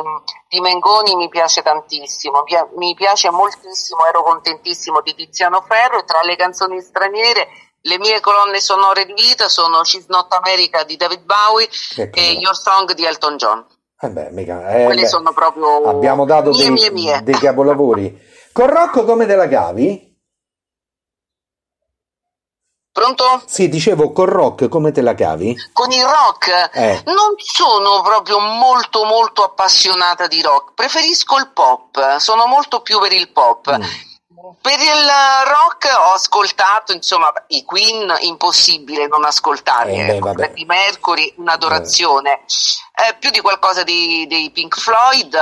di, 0.51 0.61
Mengoni 0.61 1.17
mi 1.17 1.31
piace 1.31 1.63
tantissimo, 1.63 2.45
mi 2.77 2.93
piace 2.93 3.31
moltissimo, 3.31 4.05
ero 4.05 4.23
contentissimo 4.23 5.01
di 5.01 5.15
Tiziano 5.15 5.65
Ferro 5.67 6.01
e 6.01 6.05
tra 6.05 6.21
le 6.21 6.37
canzoni 6.37 6.79
straniere 6.83 7.49
le 7.81 7.99
mie 7.99 8.21
colonne 8.21 8.61
sonore 8.61 9.07
di 9.07 9.15
vita 9.15 9.49
sono 9.49 9.83
She's 9.83 10.09
Not 10.09 10.31
America 10.35 10.85
di 10.85 10.99
David 10.99 11.23
Bowie 11.23 11.71
ecco. 11.97 12.19
e 12.19 12.33
Your 12.33 12.55
Song 12.55 12.93
di 12.93 13.07
Elton 13.07 13.37
John. 13.39 13.67
Eh 14.05 14.11
beh, 14.11 14.31
mica, 14.33 14.69
eh, 14.69 14.85
Quelle 14.87 15.03
beh, 15.03 15.07
sono 15.07 15.33
proprio 15.33 15.85
abbiamo 15.85 16.25
dato 16.25 16.51
mie, 16.51 16.59
dei, 16.59 16.71
mie, 16.71 16.91
mie. 16.91 17.23
dei 17.23 17.39
capolavori. 17.39 18.21
Con 18.53 18.67
Rocco 18.67 19.05
come 19.05 19.27
te 19.27 19.37
la 19.37 19.47
cavi? 19.47 20.11
Pronto? 22.91 23.43
Sì, 23.47 23.69
dicevo, 23.69 24.13
con 24.13 24.27
rock 24.27 24.69
come 24.69 24.93
te 24.93 25.01
la 25.01 25.15
cavi? 25.15 25.57
Con 25.73 25.91
il 25.93 26.05
rock? 26.05 26.71
Eh. 26.75 27.03
Non 27.07 27.35
sono 27.39 28.03
proprio 28.03 28.39
molto 28.39 29.05
molto 29.05 29.45
appassionata 29.45 30.27
di 30.27 30.43
rock, 30.43 30.75
preferisco 30.75 31.39
il 31.39 31.51
pop, 31.55 32.17
sono 32.19 32.47
molto 32.47 32.83
più 32.83 32.99
per 32.99 33.13
il 33.13 33.31
pop. 33.31 33.79
Mm. 33.79 33.83
Per 34.61 34.79
il 34.79 35.11
rock 35.47 35.89
ho 35.97 36.15
ascoltato, 36.15 36.93
insomma, 36.93 37.33
i 37.49 37.65
Queen, 37.65 38.13
impossibile 38.21 39.07
non 39.07 39.25
ascoltarli, 39.25 40.01
eh, 40.01 40.17
ecco, 40.17 40.35
di 40.53 40.65
Mercury, 40.65 41.33
un'adorazione, 41.37 42.33
eh. 42.33 43.09
Eh, 43.09 43.15
più 43.21 43.31
di 43.31 43.41
qualcosa 43.41 43.85
di, 43.85 44.27
dei 44.27 44.51
Pink 44.51 44.79
Floyd 44.79 45.35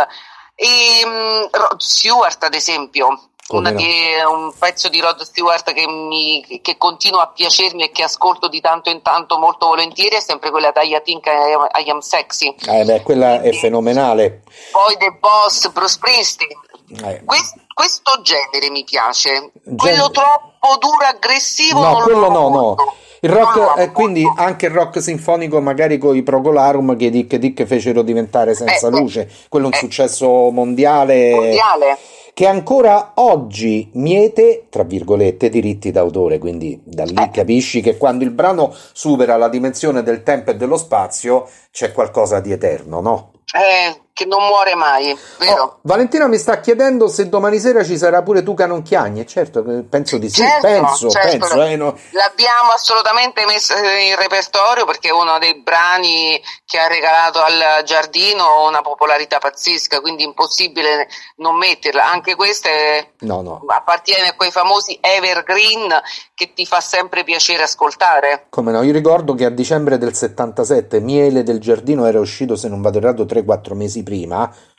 e 0.54 1.02
um, 1.04 1.48
Rod 1.50 1.80
Stewart 1.80 2.44
ad 2.44 2.54
esempio, 2.54 3.30
una 3.48 3.72
che, 3.72 4.22
un 4.24 4.52
pezzo 4.56 4.88
di 4.88 5.00
Rod 5.00 5.20
Stewart 5.22 5.72
che, 5.72 5.88
mi, 5.88 6.60
che, 6.62 6.76
continua 6.76 7.22
a 7.22 7.28
piacermi 7.28 7.82
e 7.82 7.90
che 7.90 8.02
ascolto 8.02 8.48
di 8.48 8.60
tanto 8.60 8.90
in 8.90 9.02
tanto 9.02 9.38
molto 9.38 9.66
volentieri 9.66 10.16
è 10.16 10.20
sempre 10.20 10.50
quella 10.50 10.70
da 10.70 10.82
I 10.82 11.00
Think 11.02 11.26
I 11.26 11.52
Am, 11.54 11.66
I 11.74 11.90
am 11.90 11.98
Sexy. 12.00 12.54
Eh 12.66 12.84
beh, 12.84 13.02
quella 13.02 13.38
Quindi, 13.38 13.56
è 13.56 13.60
fenomenale. 13.60 14.42
Poi 14.70 14.96
The 14.98 15.16
Boss, 15.18 15.68
Bruce 15.70 15.94
Springsteen. 15.94 16.58
Eh. 17.04 17.24
Questo, 17.24 17.60
questo 17.80 18.20
genere 18.20 18.70
mi 18.70 18.84
piace. 18.84 19.52
Gen- 19.62 19.76
quello 19.76 20.10
troppo 20.10 20.76
duro, 20.78 21.06
aggressivo. 21.08 21.80
No, 21.80 21.94
quello 22.02 22.28
no, 22.28 22.48
no. 22.50 22.76
Il 23.22 23.30
rock, 23.30 23.56
no, 23.56 23.76
eh, 23.76 23.90
quindi 23.90 24.22
anche 24.36 24.66
il 24.66 24.72
rock 24.72 25.00
sinfonico, 25.00 25.62
magari 25.62 25.96
con 25.96 26.14
i 26.14 26.22
Procolarum 26.22 26.94
che 26.96 27.08
Dick 27.08 27.36
Dick 27.36 27.64
fecero 27.64 28.02
diventare 28.02 28.54
senza 28.54 28.88
eh, 28.88 28.90
luce, 28.90 29.30
quello 29.48 29.66
è 29.66 29.68
un 29.68 29.74
eh, 29.74 29.78
successo 29.78 30.50
mondiale. 30.50 31.34
Mondiale 31.34 31.98
che 32.32 32.46
ancora 32.46 33.12
oggi 33.16 33.90
miete, 33.94 34.66
tra 34.70 34.82
virgolette, 34.84 35.48
diritti 35.48 35.90
d'autore, 35.90 36.38
quindi 36.38 36.80
da 36.84 37.04
lì 37.04 37.14
eh. 37.14 37.30
capisci 37.30 37.82
che 37.82 37.96
quando 37.98 38.24
il 38.24 38.30
brano 38.30 38.74
supera 38.92 39.36
la 39.36 39.48
dimensione 39.48 40.02
del 40.02 40.22
tempo 40.22 40.50
e 40.50 40.56
dello 40.56 40.78
spazio 40.78 41.48
c'è 41.70 41.92
qualcosa 41.92 42.40
di 42.40 42.52
eterno, 42.52 43.00
no? 43.00 43.32
Eh, 43.52 44.00
che 44.20 44.26
non 44.26 44.46
muore 44.46 44.74
mai, 44.74 45.18
vero? 45.38 45.62
Oh, 45.62 45.78
Valentina 45.80 46.26
mi 46.26 46.36
sta 46.36 46.60
chiedendo 46.60 47.08
se 47.08 47.30
domani 47.30 47.58
sera 47.58 47.82
ci 47.82 47.96
sarà 47.96 48.22
pure 48.22 48.42
tu 48.42 48.52
Canonchiagni, 48.52 49.26
certo, 49.26 49.64
penso 49.88 50.18
di 50.18 50.28
sì, 50.28 50.42
certo, 50.42 50.66
penso, 50.66 51.08
certo. 51.08 51.38
penso. 51.38 51.62
Eh, 51.62 51.76
no. 51.76 51.96
L'abbiamo 52.10 52.72
assolutamente 52.74 53.46
messo 53.46 53.72
in 53.78 54.14
repertorio 54.16 54.84
perché 54.84 55.08
è 55.08 55.12
uno 55.12 55.38
dei 55.38 55.62
brani 55.62 56.38
che 56.66 56.78
ha 56.78 56.86
regalato 56.86 57.40
al 57.40 57.82
giardino 57.84 58.66
una 58.66 58.82
popolarità 58.82 59.38
pazzesca, 59.38 60.02
quindi 60.02 60.24
impossibile 60.24 61.08
non 61.36 61.56
metterla. 61.56 62.04
Anche 62.04 62.34
questa 62.34 62.68
è, 62.68 63.08
no, 63.20 63.40
no. 63.40 63.64
appartiene 63.68 64.28
a 64.28 64.34
quei 64.34 64.50
famosi 64.50 64.98
evergreen 65.00 65.98
che 66.34 66.52
ti 66.52 66.66
fa 66.66 66.80
sempre 66.80 67.24
piacere 67.24 67.62
ascoltare. 67.62 68.46
Come 68.50 68.70
no, 68.70 68.82
io 68.82 68.92
ricordo 68.92 69.34
che 69.34 69.46
a 69.46 69.50
dicembre 69.50 69.96
del 69.96 70.14
77 70.14 71.00
Miele 71.00 71.42
del 71.42 71.58
Giardino 71.58 72.04
era 72.04 72.20
uscito, 72.20 72.54
se 72.54 72.68
non 72.68 72.82
vado 72.82 72.98
errato, 72.98 73.24
3-4 73.24 73.74
mesi 73.74 74.02
prima 74.02 74.08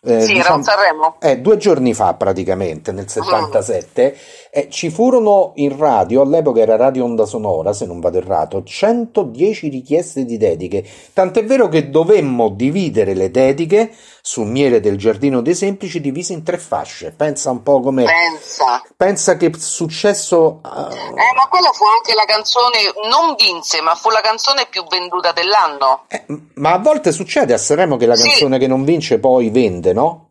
eh, 0.03 0.21
sì, 0.21 0.33
diciamo, 0.33 0.63
Sanremo. 0.63 1.15
Eh, 1.19 1.39
due 1.39 1.57
giorni 1.57 1.93
fa 1.93 2.15
praticamente, 2.15 2.91
nel 2.91 3.07
77, 3.07 4.15
mm. 4.15 4.19
Eh, 4.53 4.67
ci 4.69 4.89
furono 4.89 5.53
in 5.55 5.77
radio, 5.77 6.21
all'epoca 6.21 6.59
era 6.59 6.75
Radio 6.75 7.05
Onda 7.05 7.25
Sonora, 7.25 7.71
se 7.71 7.85
non 7.85 8.01
vado 8.01 8.17
errato, 8.17 8.63
110 8.63 9.69
richieste 9.69 10.25
di 10.25 10.35
dediche, 10.35 10.85
tant'è 11.13 11.45
vero 11.45 11.69
che 11.69 11.89
dovemmo 11.89 12.49
dividere 12.49 13.13
le 13.13 13.31
dediche 13.31 13.93
su 14.21 14.41
Miele 14.41 14.81
del 14.81 14.97
Giardino 14.97 15.41
dei 15.41 15.55
Semplici 15.55 16.01
divise 16.01 16.33
in 16.33 16.43
tre 16.43 16.57
fasce. 16.57 17.13
Pensa 17.15 17.49
un 17.49 17.63
po' 17.63 17.79
come... 17.79 18.03
Pensa. 18.03 18.83
Pensa 18.97 19.37
che 19.37 19.51
successo... 19.57 20.59
Uh... 20.61 20.67
Eh, 20.67 21.33
ma 21.35 21.47
quella 21.49 21.71
fu 21.71 21.85
anche 21.85 22.13
la 22.13 22.25
canzone, 22.25 22.77
non 23.09 23.35
vinse, 23.37 23.79
ma 23.79 23.95
fu 23.95 24.09
la 24.09 24.21
canzone 24.21 24.67
più 24.69 24.83
venduta 24.89 25.31
dell'anno. 25.31 26.03
Eh, 26.09 26.25
ma 26.55 26.73
a 26.73 26.79
volte 26.79 27.13
succede 27.13 27.53
a 27.53 27.57
Sanremo 27.57 27.95
che 27.95 28.05
la 28.05 28.15
canzone 28.15 28.55
sì. 28.55 28.59
che 28.59 28.67
non 28.67 28.83
vince 28.83 29.17
poi 29.17 29.49
vende 29.49 29.93
no? 29.93 30.30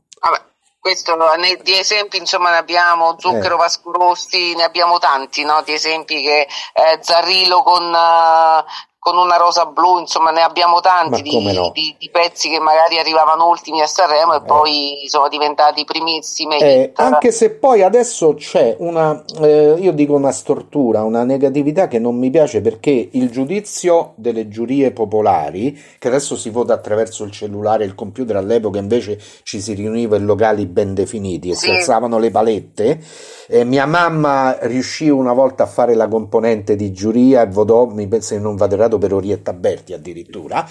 Questo, 0.81 1.15
di 1.63 1.79
esempi 1.79 2.17
insomma 2.17 2.53
ne 2.53 2.57
abbiamo, 2.57 3.15
Zucchero 3.19 3.57
eh. 3.57 3.59
Vasco 3.59 3.93
Rossi, 3.93 4.55
ne 4.55 4.65
abbiamo 4.65 4.99
tanti, 4.99 5.45
no? 5.45 5.61
di 5.63 5.75
esempi 5.75 6.23
che 6.23 6.49
eh, 6.73 6.99
Zarrillo 7.03 7.63
con, 7.63 7.85
uh, 7.85 8.65
con 9.01 9.17
una 9.17 9.37
rosa 9.37 9.65
blu, 9.65 9.99
insomma 9.99 10.31
ne 10.31 10.43
abbiamo 10.43 10.81
tanti 10.81 11.23
di, 11.23 11.55
no. 11.55 11.71
di, 11.73 11.97
di, 11.99 12.11
pezzi 12.11 12.51
che 12.51 12.61
magari 12.61 12.99
arrivavano 12.99 13.49
ultimi 13.49 13.81
a 13.81 13.87
Sanremo 13.87 14.35
e 14.35 14.37
eh. 14.37 14.43
poi 14.43 15.05
sono 15.07 15.29
diventati 15.29 15.87
primissimi. 15.87 16.59
Eh, 16.59 16.93
anche 16.97 17.33
se 17.33 17.53
poi 17.53 17.83
adesso 17.83 18.35
c'è 18.35 18.77
una, 18.79 19.25
eh, 19.41 19.77
io 19.79 19.93
dico 19.93 20.13
una 20.13 20.33
stortura, 20.33 21.03
una 21.03 21.25
negatività 21.25 21.89
che 21.89 21.99
non 21.99 22.19
mi 22.19 22.29
piace 22.29 22.61
perché 22.61 23.09
il 23.13 23.31
giudizio 23.31 24.13
delle 24.17 24.49
giurie 24.49 24.91
popolari, 24.91 25.81
che 25.99 26.09
adesso 26.09 26.37
si 26.37 26.51
vota 26.51 26.75
attraverso 26.75 27.25
il 27.25 27.31
cellulare 27.31 27.85
e 27.85 27.87
il 27.87 27.95
computer, 27.95 28.37
all'epoca 28.37 28.79
invece 28.79 29.19
ci 29.45 29.63
si 29.63 29.73
riuniva 29.73 30.19
in 30.19 30.27
locali 30.27 30.67
ben 30.67 30.93
definiti 30.93 31.49
e 31.49 31.55
sì. 31.55 31.69
si 31.69 31.71
alzavano 31.71 32.19
le 32.19 32.31
palette, 32.31 33.01
mia 33.65 33.87
mamma 33.87 34.59
riuscì 34.61 35.09
una 35.09 35.33
volta 35.33 35.65
a 35.65 35.67
fare 35.67 35.95
la 35.95 36.07
componente 36.07 36.77
di 36.77 36.93
giuria 36.93 37.43
e 37.43 37.47
votò, 37.47 37.87
mi 37.87 38.07
penso 38.07 38.35
che 38.35 38.41
non 38.41 38.55
vado 38.55 38.75
errato, 38.75 38.99
per 39.01 39.13
Orietta 39.13 39.53
Berti 39.53 39.93
addirittura. 39.93 40.65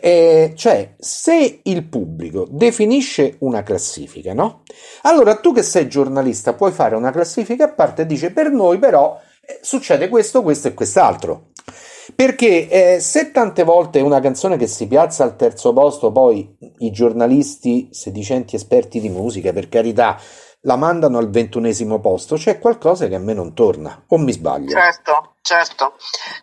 Eh, 0.00 0.52
cioè, 0.56 0.94
se 0.98 1.60
il 1.62 1.84
pubblico 1.84 2.48
definisce 2.50 3.36
una 3.40 3.62
classifica, 3.62 4.34
no? 4.34 4.62
Allora 5.02 5.36
tu 5.36 5.52
che 5.52 5.62
sei 5.62 5.88
giornalista 5.88 6.54
puoi 6.54 6.72
fare 6.72 6.96
una 6.96 7.12
classifica 7.12 7.66
a 7.66 7.72
parte 7.72 8.02
e 8.02 8.06
dice 8.06 8.32
per 8.32 8.50
noi 8.50 8.78
però 8.78 9.16
eh, 9.46 9.60
succede 9.62 10.08
questo, 10.08 10.42
questo 10.42 10.66
e 10.66 10.74
quest'altro. 10.74 11.50
Perché 12.14 12.68
eh, 12.68 13.00
se 13.00 13.30
tante 13.30 13.62
volte 13.62 14.00
una 14.00 14.20
canzone 14.20 14.58
che 14.58 14.66
si 14.66 14.86
piazza 14.86 15.24
al 15.24 15.36
terzo 15.36 15.72
posto, 15.72 16.12
poi 16.12 16.56
i 16.78 16.90
giornalisti, 16.90 17.88
sedicenti 17.92 18.56
esperti 18.56 19.00
di 19.00 19.08
musica, 19.08 19.52
per 19.54 19.70
carità, 19.70 20.18
la 20.64 20.76
mandano 20.76 21.18
al 21.18 21.30
ventunesimo 21.30 22.00
posto, 22.00 22.36
c'è 22.36 22.58
qualcosa 22.58 23.06
che 23.06 23.14
a 23.14 23.18
me 23.18 23.34
non 23.34 23.54
torna, 23.54 24.04
o 24.08 24.18
mi 24.18 24.32
sbaglio? 24.32 24.70
Certo, 24.70 25.34
certo. 25.42 25.96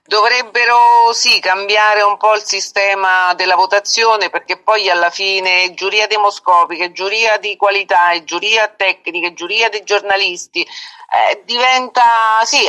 Dovrebbero 0.05 1.11
sì 1.13 1.39
cambiare 1.39 2.01
un 2.01 2.17
po' 2.17 2.35
il 2.35 2.43
sistema 2.43 3.33
della 3.33 3.55
votazione 3.55 4.29
perché 4.29 4.57
poi 4.57 4.89
alla 4.89 5.09
fine 5.09 5.73
giuria 5.73 6.05
demoscopica, 6.05 6.91
giuria 6.91 7.37
di 7.37 7.55
qualità, 7.55 8.23
giuria 8.23 8.67
tecnica, 8.75 9.33
giuria 9.33 9.69
dei 9.69 9.83
giornalisti, 9.83 10.61
eh, 10.61 11.41
diventa 11.43 12.03
sì, 12.43 12.59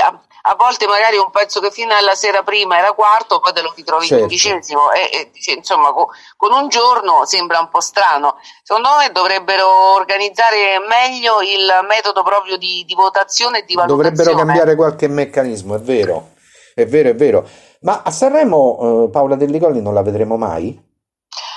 a 0.43 0.57
volte 0.57 0.87
magari 0.87 1.17
un 1.17 1.31
pezzo 1.31 1.61
che 1.61 1.71
fino 1.71 1.95
alla 1.95 2.15
sera 2.15 2.43
prima 2.43 2.79
era 2.79 2.93
quarto, 2.93 3.41
poi 3.41 3.53
te 3.53 3.63
lo 3.63 3.73
ritrovi 3.75 4.07
certo. 4.07 4.27
quindicesimo 4.27 4.93
e, 4.93 5.31
e 5.33 5.55
insomma 5.55 5.93
con, 5.93 6.07
con, 6.37 6.53
un 6.53 6.69
giorno 6.69 7.25
sembra 7.25 7.61
un 7.61 7.69
po' 7.69 7.81
strano. 7.81 8.37
Secondo 8.63 8.89
me 8.99 9.11
dovrebbero 9.13 9.95
organizzare 9.95 10.79
meglio 10.81 11.41
il 11.43 11.87
metodo 11.89 12.23
proprio 12.23 12.57
di, 12.57 12.85
di 12.87 12.95
votazione 12.95 13.61
e 13.61 13.65
di 13.65 13.75
valutazione. 13.75 14.11
Dovrebbero 14.11 14.45
cambiare 14.45 14.75
qualche 14.75 15.09
meccanismo, 15.09 15.77
è 15.77 15.81
vero, 15.81 16.31
è 16.75 16.87
vero, 16.87 17.11
è 17.11 17.15
vero. 17.15 17.49
Ma 17.83 18.03
a 18.05 18.11
Sanremo 18.11 19.07
eh, 19.07 19.11
Paola 19.11 19.37
Dellicolli 19.37 19.81
non 19.81 19.95
la 19.95 20.03
vedremo 20.03 20.37
mai? 20.37 20.91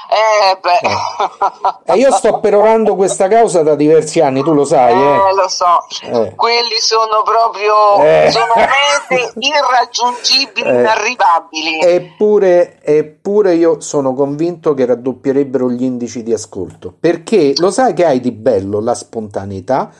Eh, 0.10 0.58
beh. 0.60 1.94
Eh. 1.94 1.98
Io 2.00 2.12
sto 2.12 2.39
perorando 2.39 2.96
questa 2.96 3.28
causa 3.28 3.63
da 3.63 3.76
diversi 3.76 4.20
anni, 4.20 4.44
tu 4.44 4.54
lo 4.54 4.65
sai. 4.65 4.94
Eh, 4.94 5.30
eh. 5.30 5.34
lo 5.34 5.48
so. 5.48 5.86
Eh. 6.04 6.36
Quelli 6.36 6.78
sono 6.78 7.24
proprio 7.24 8.04
eh. 8.04 8.30
sono 8.32 8.54
mete 8.56 9.34
irraggiungibili, 9.39 10.68
eh. 10.68 10.80
inarrivabili. 10.80 11.82
Eppure, 11.82 12.80
eppure 12.82 13.56
io 13.56 13.80
sono 13.80 14.13
convinto 14.13 14.74
che 14.74 14.86
raddoppierebbero 14.86 15.70
gli 15.70 15.84
indici 15.84 16.24
di 16.24 16.34
ascolto. 16.34 16.96
Perché 17.00 17.54
lo 17.58 17.72
sai 17.72 17.94
che 17.94 18.06
hai 18.06 18.20
di 18.20 18.32
bello 18.32 18.80
la 18.80 18.94
spontaneità, 18.94 19.91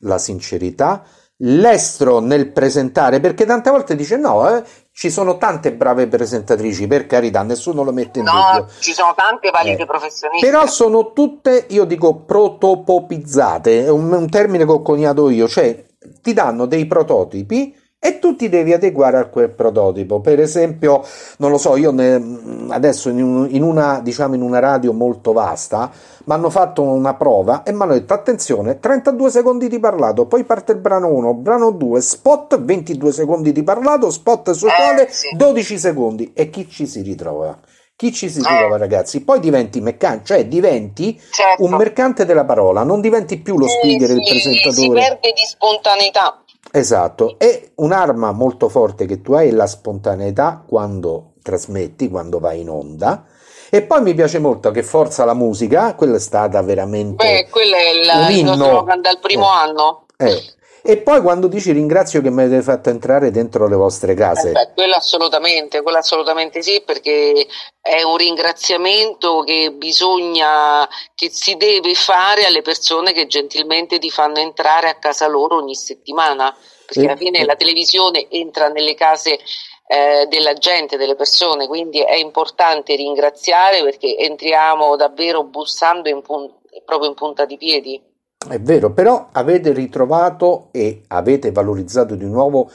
la 0.00 0.18
sincerità, 0.18 1.04
l'estro 1.42 2.20
nel 2.20 2.52
presentare, 2.52 3.20
perché 3.20 3.46
tante 3.46 3.70
volte 3.70 3.94
dice 3.96 4.16
no, 4.16 4.48
eh, 4.48 4.62
ci 5.00 5.08
sono 5.08 5.38
tante 5.38 5.72
brave 5.72 6.08
presentatrici, 6.08 6.86
per 6.86 7.06
carità, 7.06 7.42
nessuno 7.42 7.82
lo 7.82 7.90
mette 7.90 8.18
in 8.18 8.26
no, 8.26 8.32
dubbio. 8.32 8.66
ci 8.80 8.92
sono 8.92 9.14
tante 9.16 9.48
valide 9.48 9.84
eh, 9.84 9.86
professioniste. 9.86 10.46
Però 10.46 10.66
sono 10.66 11.14
tutte, 11.14 11.64
io 11.70 11.86
dico, 11.86 12.16
protopopizzate, 12.16 13.86
è 13.86 13.88
un, 13.88 14.12
un 14.12 14.28
termine 14.28 14.66
che 14.66 14.70
ho 14.70 14.82
coniato 14.82 15.30
io, 15.30 15.48
cioè 15.48 15.86
ti 16.20 16.34
danno 16.34 16.66
dei 16.66 16.84
prototipi 16.84 17.74
e 18.02 18.18
tu 18.18 18.34
ti 18.34 18.48
devi 18.48 18.72
adeguare 18.72 19.18
a 19.18 19.26
quel 19.26 19.50
prototipo. 19.50 20.20
Per 20.20 20.40
esempio, 20.40 21.04
non 21.36 21.50
lo 21.50 21.58
so, 21.58 21.76
io 21.76 21.92
ne, 21.92 22.38
adesso 22.70 23.10
in, 23.10 23.22
un, 23.22 23.46
in, 23.50 23.62
una, 23.62 24.00
diciamo 24.00 24.34
in 24.34 24.40
una 24.40 24.58
radio 24.58 24.94
molto 24.94 25.32
vasta 25.32 25.90
mi 26.24 26.34
hanno 26.34 26.48
fatto 26.48 26.82
una 26.82 27.14
prova 27.14 27.62
e 27.62 27.72
mi 27.72 27.82
hanno 27.82 27.92
detto 27.92 28.14
attenzione, 28.14 28.78
32 28.78 29.30
secondi 29.30 29.68
di 29.68 29.78
parlato, 29.78 30.26
poi 30.26 30.44
parte 30.44 30.72
il 30.72 30.78
brano 30.78 31.08
1, 31.08 31.34
brano 31.34 31.70
2, 31.72 32.00
spot 32.00 32.60
22 32.60 33.12
secondi 33.12 33.52
di 33.52 33.62
parlato, 33.62 34.10
spot 34.10 34.50
sociale 34.52 35.08
eh, 35.08 35.10
sì. 35.10 35.36
12 35.36 35.78
secondi 35.78 36.32
e 36.34 36.48
chi 36.48 36.68
ci 36.68 36.86
si 36.86 37.02
ritrova? 37.02 37.58
Chi 37.96 38.12
ci 38.12 38.30
si 38.30 38.38
ritrova, 38.38 38.76
eh. 38.76 38.78
ragazzi? 38.78 39.22
Poi 39.22 39.40
diventi 39.40 39.80
meccanico, 39.82 40.24
cioè 40.24 40.46
diventi 40.46 41.20
certo. 41.30 41.64
un 41.64 41.72
mercante 41.72 42.24
della 42.24 42.46
parola, 42.46 42.82
non 42.82 43.02
diventi 43.02 43.36
più 43.38 43.58
lo 43.58 43.68
speaker, 43.68 44.08
sì, 44.08 44.14
il 44.14 44.22
presentatore. 44.22 44.72
Si 44.72 44.88
perde 44.88 45.32
di 45.32 45.44
spontaneità. 45.46 46.42
Esatto, 46.72 47.36
e 47.38 47.72
un'arma 47.76 48.32
molto 48.32 48.68
forte 48.68 49.06
che 49.06 49.22
tu 49.22 49.32
hai 49.32 49.48
è 49.48 49.52
la 49.52 49.66
spontaneità 49.66 50.62
quando 50.66 51.32
trasmetti, 51.42 52.08
quando 52.08 52.38
vai 52.38 52.60
in 52.60 52.70
onda. 52.70 53.24
E 53.70 53.82
poi 53.82 54.02
mi 54.02 54.14
piace 54.14 54.38
molto 54.38 54.70
che 54.70 54.82
Forza 54.82 55.24
la 55.24 55.34
musica, 55.34 55.94
quella 55.94 56.16
è 56.16 56.20
stata 56.20 56.60
veramente. 56.62 57.24
Beh, 57.24 57.48
quello 57.50 57.76
è 57.76 57.90
il, 57.90 58.26
un 58.26 58.30
inno. 58.30 58.54
slogan 58.54 59.00
dal 59.00 59.18
primo 59.20 59.44
eh, 59.44 59.56
anno. 59.56 60.06
Eh, 60.16 60.42
e 60.82 60.98
poi 60.98 61.20
quando 61.20 61.46
dici 61.46 61.72
ringrazio 61.72 62.22
che 62.22 62.30
mi 62.30 62.42
avete 62.42 62.62
fatto 62.62 62.88
entrare 62.88 63.30
dentro 63.30 63.68
le 63.68 63.76
vostre 63.76 64.14
case. 64.14 64.50
Eh 64.50 64.52
beh, 64.52 64.70
quello 64.74 64.94
assolutamente, 64.94 65.82
quello 65.82 65.98
assolutamente 65.98 66.62
sì, 66.62 66.82
perché 66.84 67.46
è 67.80 68.02
un 68.02 68.16
ringraziamento 68.16 69.42
che 69.42 69.72
bisogna, 69.72 70.88
che 71.14 71.30
si 71.30 71.56
deve 71.56 71.94
fare 71.94 72.46
alle 72.46 72.62
persone 72.62 73.12
che 73.12 73.26
gentilmente 73.26 73.98
ti 73.98 74.10
fanno 74.10 74.38
entrare 74.38 74.88
a 74.88 74.94
casa 74.94 75.26
loro 75.26 75.56
ogni 75.56 75.74
settimana, 75.74 76.54
perché 76.86 77.04
alla 77.04 77.16
fine 77.16 77.44
la 77.44 77.56
televisione 77.56 78.28
entra 78.30 78.68
nelle 78.68 78.94
case 78.94 79.38
eh, 79.86 80.26
della 80.28 80.54
gente, 80.54 80.96
delle 80.96 81.16
persone, 81.16 81.66
quindi 81.66 82.00
è 82.00 82.14
importante 82.14 82.94
ringraziare 82.94 83.82
perché 83.82 84.16
entriamo 84.16 84.96
davvero 84.96 85.42
bussando 85.42 86.08
in 86.08 86.22
pun- 86.22 86.52
proprio 86.84 87.08
in 87.08 87.14
punta 87.14 87.44
di 87.44 87.56
piedi. 87.56 88.00
È 88.48 88.58
vero, 88.58 88.94
però 88.94 89.28
avete 89.32 89.72
ritrovato 89.72 90.68
e 90.70 91.02
avete 91.08 91.52
valorizzato 91.52 92.14
di 92.14 92.24
nuovo 92.24 92.70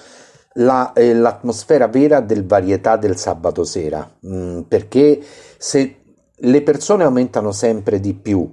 la, 0.57 0.93
eh, 0.93 1.11
l'atmosfera 1.15 1.87
vera 1.87 2.19
del 2.19 2.45
varietà 2.45 2.97
del 2.97 3.17
sabato 3.17 3.63
sera, 3.63 4.07
mm, 4.27 4.61
perché 4.61 5.19
se 5.57 5.95
le 6.35 6.61
persone 6.61 7.03
aumentano 7.03 7.51
sempre 7.51 7.99
di 7.99 8.13
più 8.13 8.47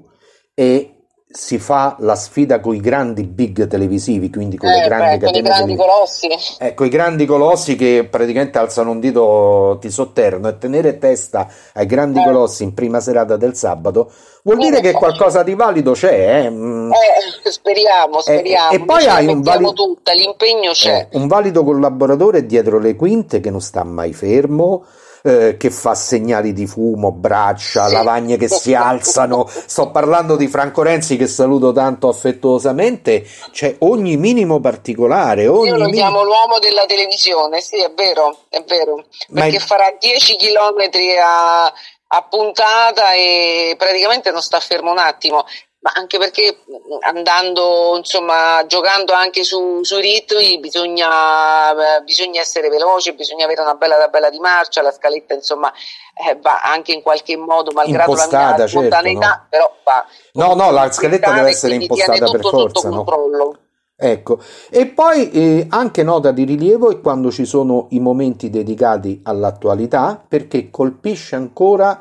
e 0.55 0.92
si 1.33 1.59
fa 1.59 1.97
la 2.01 2.15
sfida 2.15 2.61
con 2.61 2.75
i 2.75 2.81
grandi 2.81 3.25
big 3.25 3.67
televisivi, 3.67 4.31
quindi 4.31 4.57
con 4.57 4.69
eh, 4.69 4.81
le 4.81 4.87
grandi 4.87 5.17
beh, 5.17 5.27
catene 5.27 5.33
con 5.33 5.39
i 5.39 5.43
grandi 5.43 5.77
colossi. 5.77 6.29
Eh, 6.59 6.75
con 6.75 6.87
i 6.87 6.91
grandi 6.91 7.27
colossi 7.27 7.75
che 7.75 8.07
praticamente 8.09 8.59
alzano 8.59 8.91
un 8.91 9.01
dito 9.01 9.79
ti 9.81 9.91
sotterrano 9.91 10.49
e 10.49 10.59
tenere 10.59 10.99
testa 10.99 11.49
ai 11.75 11.87
grandi 11.87 12.21
eh. 12.21 12.25
colossi 12.25 12.63
in 12.65 12.75
prima 12.75 13.01
serata 13.01 13.37
del 13.37 13.57
sabato 13.57 14.13
vuol 14.43 14.59
dire 14.59 14.81
che 14.81 14.93
qualcosa 14.93 15.43
di 15.43 15.55
valido 15.55 15.93
c'è. 15.93 16.45
Eh? 16.45 16.51
Mm. 16.51 16.93
Eh, 16.93 17.51
speriamo, 17.51 18.19
eh, 18.19 18.23
speriamo. 18.23 18.71
e 18.71 18.81
poi 18.81 19.07
hai 19.07 19.27
un 19.27 19.41
valido, 19.41 19.73
tutta, 19.73 20.13
l'impegno 20.13 20.73
c'è. 20.73 21.09
un 21.13 21.27
valido 21.27 21.65
collaboratore 21.65 22.45
dietro 22.47 22.79
le 22.79 22.95
quinte 22.95 23.41
che 23.41 23.51
non 23.51 23.61
sta 23.61 23.85
mai 23.85 24.13
fermo 24.13 24.85
eh, 25.23 25.57
che 25.57 25.71
fa 25.71 25.95
segnali 25.95 26.53
di 26.53 26.67
fumo, 26.67 27.13
braccia, 27.13 27.87
sì. 27.87 27.93
lavagne 27.95 28.37
che 28.37 28.49
si 28.49 28.75
alzano. 28.75 29.49
Sto 29.49 29.91
parlando 29.91 30.37
di 30.37 30.49
Franco 30.49 30.83
Renzi 30.83 31.17
che 31.17 31.27
saluto 31.27 31.73
tanto 31.73 32.09
affettuosamente. 32.09 33.25
C'è 33.51 33.77
ogni 33.81 34.17
minimo 34.17 34.61
particolare. 34.61 35.47
Ogni 35.47 35.69
Io 35.69 35.77
lo 35.77 35.85
minimo... 35.85 35.97
chiamo 35.97 36.25
l'uomo 36.25 36.59
della 36.59 36.85
televisione, 36.87 37.61
sì, 37.61 37.77
è 37.77 37.93
vero, 37.95 38.37
è 38.49 38.63
vero. 38.67 39.05
Perché 39.33 39.57
è... 39.57 39.61
farà 39.61 39.95
10 39.99 40.37
chilometri 40.37 41.17
a, 41.19 41.65
a 41.65 42.23
puntata 42.29 43.15
e 43.15 43.75
praticamente 43.79 44.31
non 44.31 44.43
sta 44.43 44.61
fermo 44.61 44.91
un 44.91 44.99
attimo 44.99 45.45
ma 45.83 45.91
anche 45.97 46.17
perché 46.17 46.59
andando, 47.01 47.97
insomma, 47.97 48.65
giocando 48.67 49.13
anche 49.13 49.43
su, 49.43 49.83
sui 49.83 50.01
ritmi 50.01 50.61
bisogna, 50.61 51.73
eh, 51.73 52.03
bisogna, 52.05 52.41
essere 52.41 52.69
veloci, 52.69 53.13
bisogna 53.15 53.47
avere 53.47 53.63
una 53.63 53.75
bella 53.75 53.99
tabella 53.99 54.31
di 54.31 54.39
marcia, 54.39 54.81
la 54.81 54.93
scaletta 54.93 55.35
insomma 55.35 55.73
eh, 56.15 56.39
va 56.41 56.63
anche 56.63 56.93
in 56.93 57.03
qualche 57.03 57.37
modo, 57.37 57.73
malgrado 57.73 58.13
impostata, 58.13 58.51
la 58.51 58.57
mia 58.59 58.67
spontaneità, 58.69 59.27
certo, 59.27 59.41
no. 59.41 59.47
però 59.51 59.77
va. 59.85 60.07
No, 60.35 60.55
no, 60.55 60.71
la 60.71 60.93
scaletta 60.93 61.33
deve 61.33 61.49
essere 61.49 61.75
impostata 61.75 62.31
per 62.31 62.41
forza. 62.41 62.89
No? 62.89 63.03
Controllo. 63.03 63.57
Ecco, 63.97 64.39
e 64.71 64.87
poi 64.87 65.31
eh, 65.31 65.67
anche 65.69 66.05
nota 66.05 66.31
di 66.31 66.45
rilievo 66.45 66.91
è 66.93 67.01
quando 67.01 67.33
ci 67.33 67.45
sono 67.45 67.89
i 67.91 67.99
momenti 67.99 68.51
dedicati 68.51 69.21
all'attualità, 69.25 70.25
perché 70.27 70.71
colpisce 70.71 71.35
ancora 71.35 72.01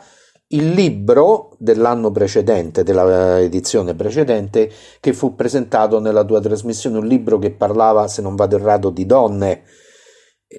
il 0.52 0.72
libro 0.72 1.52
dell'anno 1.58 2.12
precedente, 2.12 2.84
dell'edizione 2.84 3.94
precedente, 3.94 4.72
che 5.00 5.14
fu 5.14 5.36
presentato 5.36 6.00
nella 6.00 6.24
tua 6.24 6.40
trasmissione, 6.40 6.98
un 6.98 7.08
libro 7.08 7.38
che 7.40 7.52
parlava, 7.52 8.08
se 8.08 8.22
non 8.22 8.36
vado 8.36 8.56
errato, 8.56 8.90
di 8.90 9.06
donne. 9.06 9.64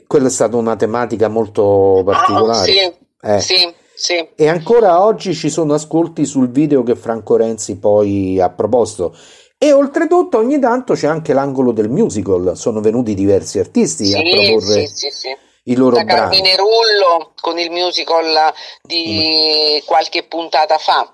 Quella 0.06 0.28
è 0.28 0.30
stata 0.30 0.56
una 0.56 0.76
tematica 0.76 1.28
molto 1.28 2.02
particolare. 2.04 2.70
Oh, 2.70 2.74
sì, 2.74 2.92
eh. 3.22 3.40
sì, 3.40 3.74
sì. 3.94 4.28
E 4.34 4.48
ancora 4.48 5.04
oggi 5.04 5.34
ci 5.34 5.50
sono 5.50 5.74
ascolti 5.74 6.24
sul 6.24 6.50
video 6.50 6.82
che 6.82 6.96
Franco 6.96 7.36
Renzi 7.36 7.76
poi 7.76 8.40
ha 8.40 8.48
proposto. 8.50 9.14
E 9.58 9.72
oltretutto 9.72 10.38
ogni 10.38 10.58
tanto 10.58 10.94
c'è 10.94 11.06
anche 11.06 11.32
l'angolo 11.32 11.72
del 11.72 11.88
musical, 11.88 12.56
sono 12.56 12.80
venuti 12.80 13.14
diversi 13.14 13.58
artisti 13.58 14.12
a 14.12 14.20
proporre... 14.20 14.86
Sì, 14.86 14.94
sì, 14.94 15.10
sì 15.10 15.50
i 15.64 15.76
loro 15.76 15.96
da 15.96 16.04
brani. 16.04 16.20
Carmine 16.20 16.56
Rullo 16.56 17.32
con 17.40 17.58
il 17.58 17.70
musical 17.70 18.52
di 18.82 19.80
mm. 19.82 19.86
qualche 19.86 20.24
puntata 20.24 20.78
fa. 20.78 21.12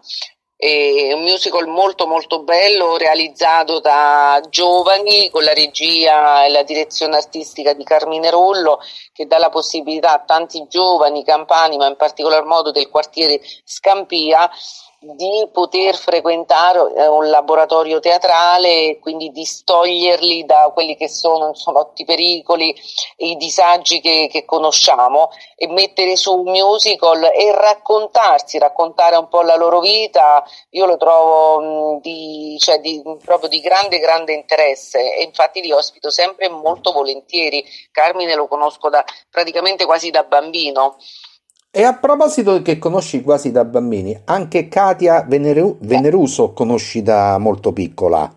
È 0.61 1.13
un 1.13 1.23
musical 1.23 1.69
molto 1.69 2.09
molto 2.09 2.43
bello 2.43 2.97
realizzato 2.97 3.79
da 3.79 4.41
giovani 4.49 5.31
con 5.31 5.45
la 5.45 5.53
regia 5.53 6.45
e 6.45 6.49
la 6.49 6.65
direzione 6.65 7.15
artistica 7.15 7.75
di 7.75 7.85
Carmine 7.85 8.29
Rollo 8.29 8.81
che 9.13 9.27
dà 9.27 9.39
la 9.39 9.51
possibilità 9.51 10.15
a 10.15 10.25
tanti 10.25 10.67
giovani 10.69 11.23
campani 11.23 11.77
ma 11.77 11.87
in 11.87 11.95
particolar 11.95 12.45
modo 12.45 12.73
del 12.73 12.89
quartiere 12.89 13.41
Scampia 13.63 14.51
di 15.01 15.49
poter 15.53 15.95
frequentare 15.97 16.93
eh, 16.97 17.07
un 17.07 17.29
laboratorio 17.31 18.01
teatrale 18.01 18.69
e 18.69 18.99
quindi 18.99 19.31
distoglierli 19.31 20.45
da 20.45 20.73
quelli 20.75 20.97
che 20.97 21.09
sono 21.09 21.49
insomma, 21.49 21.89
i 21.95 22.05
pericoli 22.05 22.75
e 23.17 23.29
i 23.29 23.37
disagi 23.37 24.01
che, 24.01 24.29
che, 24.29 24.45
conosciamo 24.45 25.31
e 25.55 25.69
mettere 25.69 26.17
su 26.17 26.37
un 26.37 26.51
musical 26.51 27.23
e 27.33 27.55
raccontarsi, 27.55 28.59
raccontare 28.59 29.15
un 29.15 29.29
po' 29.29 29.43
la 29.43 29.55
loro 29.55 29.79
vita, 29.79 30.45
io 30.71 30.87
lo 30.87 30.97
trovo 30.97 31.95
mh, 31.95 32.01
di, 32.01 32.57
cioè, 32.59 32.81
di, 32.81 33.01
proprio 33.25 33.49
di 33.49 33.61
grande, 33.61 34.01
grande 34.01 34.33
interesse 34.33 35.15
e 35.17 35.23
infatti 35.23 35.61
li 35.61 35.71
ospito 35.71 36.11
sempre 36.11 36.49
molto 36.49 36.91
volentieri. 36.91 37.65
Carmine 37.93 38.35
lo 38.35 38.49
conosco 38.49 38.89
da, 38.89 39.05
praticamente 39.31 39.85
quasi 39.85 40.11
da 40.11 40.25
bambino. 40.25 40.97
E 41.71 41.83
a 41.83 41.99
proposito 41.99 42.63
che 42.63 42.79
conosci 42.79 43.21
quasi 43.21 43.53
da 43.53 43.63
bambini, 43.63 44.19
anche 44.25 44.69
Katia 44.69 45.25
Veneru- 45.29 45.77
Veneruso 45.81 46.55
conosci 46.55 47.03
da 47.03 47.37
molto 47.37 47.75
piccola. 47.75 48.33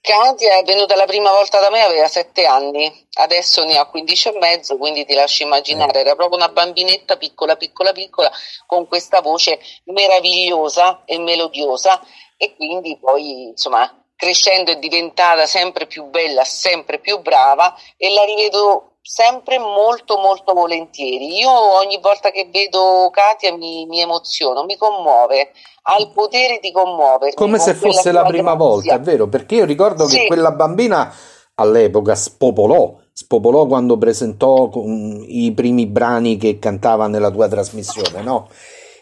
Katia 0.00 0.58
è 0.58 0.62
venuta 0.62 0.94
la 0.94 1.04
prima 1.04 1.32
volta 1.32 1.58
da 1.58 1.68
me, 1.68 1.80
aveva 1.80 2.06
sette 2.06 2.44
anni, 2.44 2.88
adesso 3.14 3.64
ne 3.64 3.76
ha 3.76 3.86
15 3.86 4.28
e 4.28 4.38
mezzo, 4.38 4.76
quindi 4.76 5.04
ti 5.04 5.14
lascio 5.14 5.42
immaginare, 5.42 5.98
era 5.98 6.14
proprio 6.14 6.38
una 6.38 6.48
bambinetta 6.48 7.16
piccola, 7.16 7.56
piccola, 7.56 7.90
piccola, 7.90 8.30
con 8.66 8.86
questa 8.86 9.20
voce 9.20 9.58
meravigliosa 9.86 11.02
e 11.06 11.18
melodiosa. 11.18 12.00
E 12.36 12.54
quindi 12.54 12.96
poi, 13.00 13.48
insomma, 13.48 13.92
crescendo 14.14 14.70
è 14.70 14.78
diventata 14.78 15.44
sempre 15.46 15.86
più 15.86 16.04
bella, 16.04 16.44
sempre 16.44 17.00
più 17.00 17.18
brava 17.18 17.74
e 17.96 18.10
la 18.10 18.22
rivedo 18.24 18.95
sempre 19.06 19.58
molto 19.58 20.16
molto 20.16 20.52
volentieri. 20.52 21.38
Io 21.38 21.50
ogni 21.50 22.00
volta 22.02 22.30
che 22.30 22.48
vedo 22.52 23.08
Katia 23.12 23.56
mi, 23.56 23.86
mi 23.86 24.00
emoziono, 24.00 24.64
mi 24.64 24.76
commuove, 24.76 25.52
ha 25.82 25.96
il 25.98 26.10
potere 26.12 26.58
di 26.60 26.72
commuovere. 26.72 27.34
Come 27.34 27.60
se 27.60 27.74
fosse 27.74 28.10
la 28.10 28.24
prima 28.24 28.56
grazia. 28.56 28.66
volta, 28.66 28.94
è 28.96 29.00
vero, 29.00 29.28
perché 29.28 29.54
io 29.54 29.64
ricordo 29.64 30.08
sì. 30.08 30.18
che 30.18 30.26
quella 30.26 30.50
bambina 30.50 31.14
all'epoca 31.54 32.16
spopolò, 32.16 32.96
spopolò 33.12 33.66
quando 33.66 33.96
presentò 33.96 34.70
i 34.74 35.52
primi 35.54 35.86
brani 35.86 36.36
che 36.36 36.58
cantava 36.58 37.06
nella 37.06 37.30
tua 37.30 37.46
trasmissione, 37.46 38.22
no? 38.22 38.48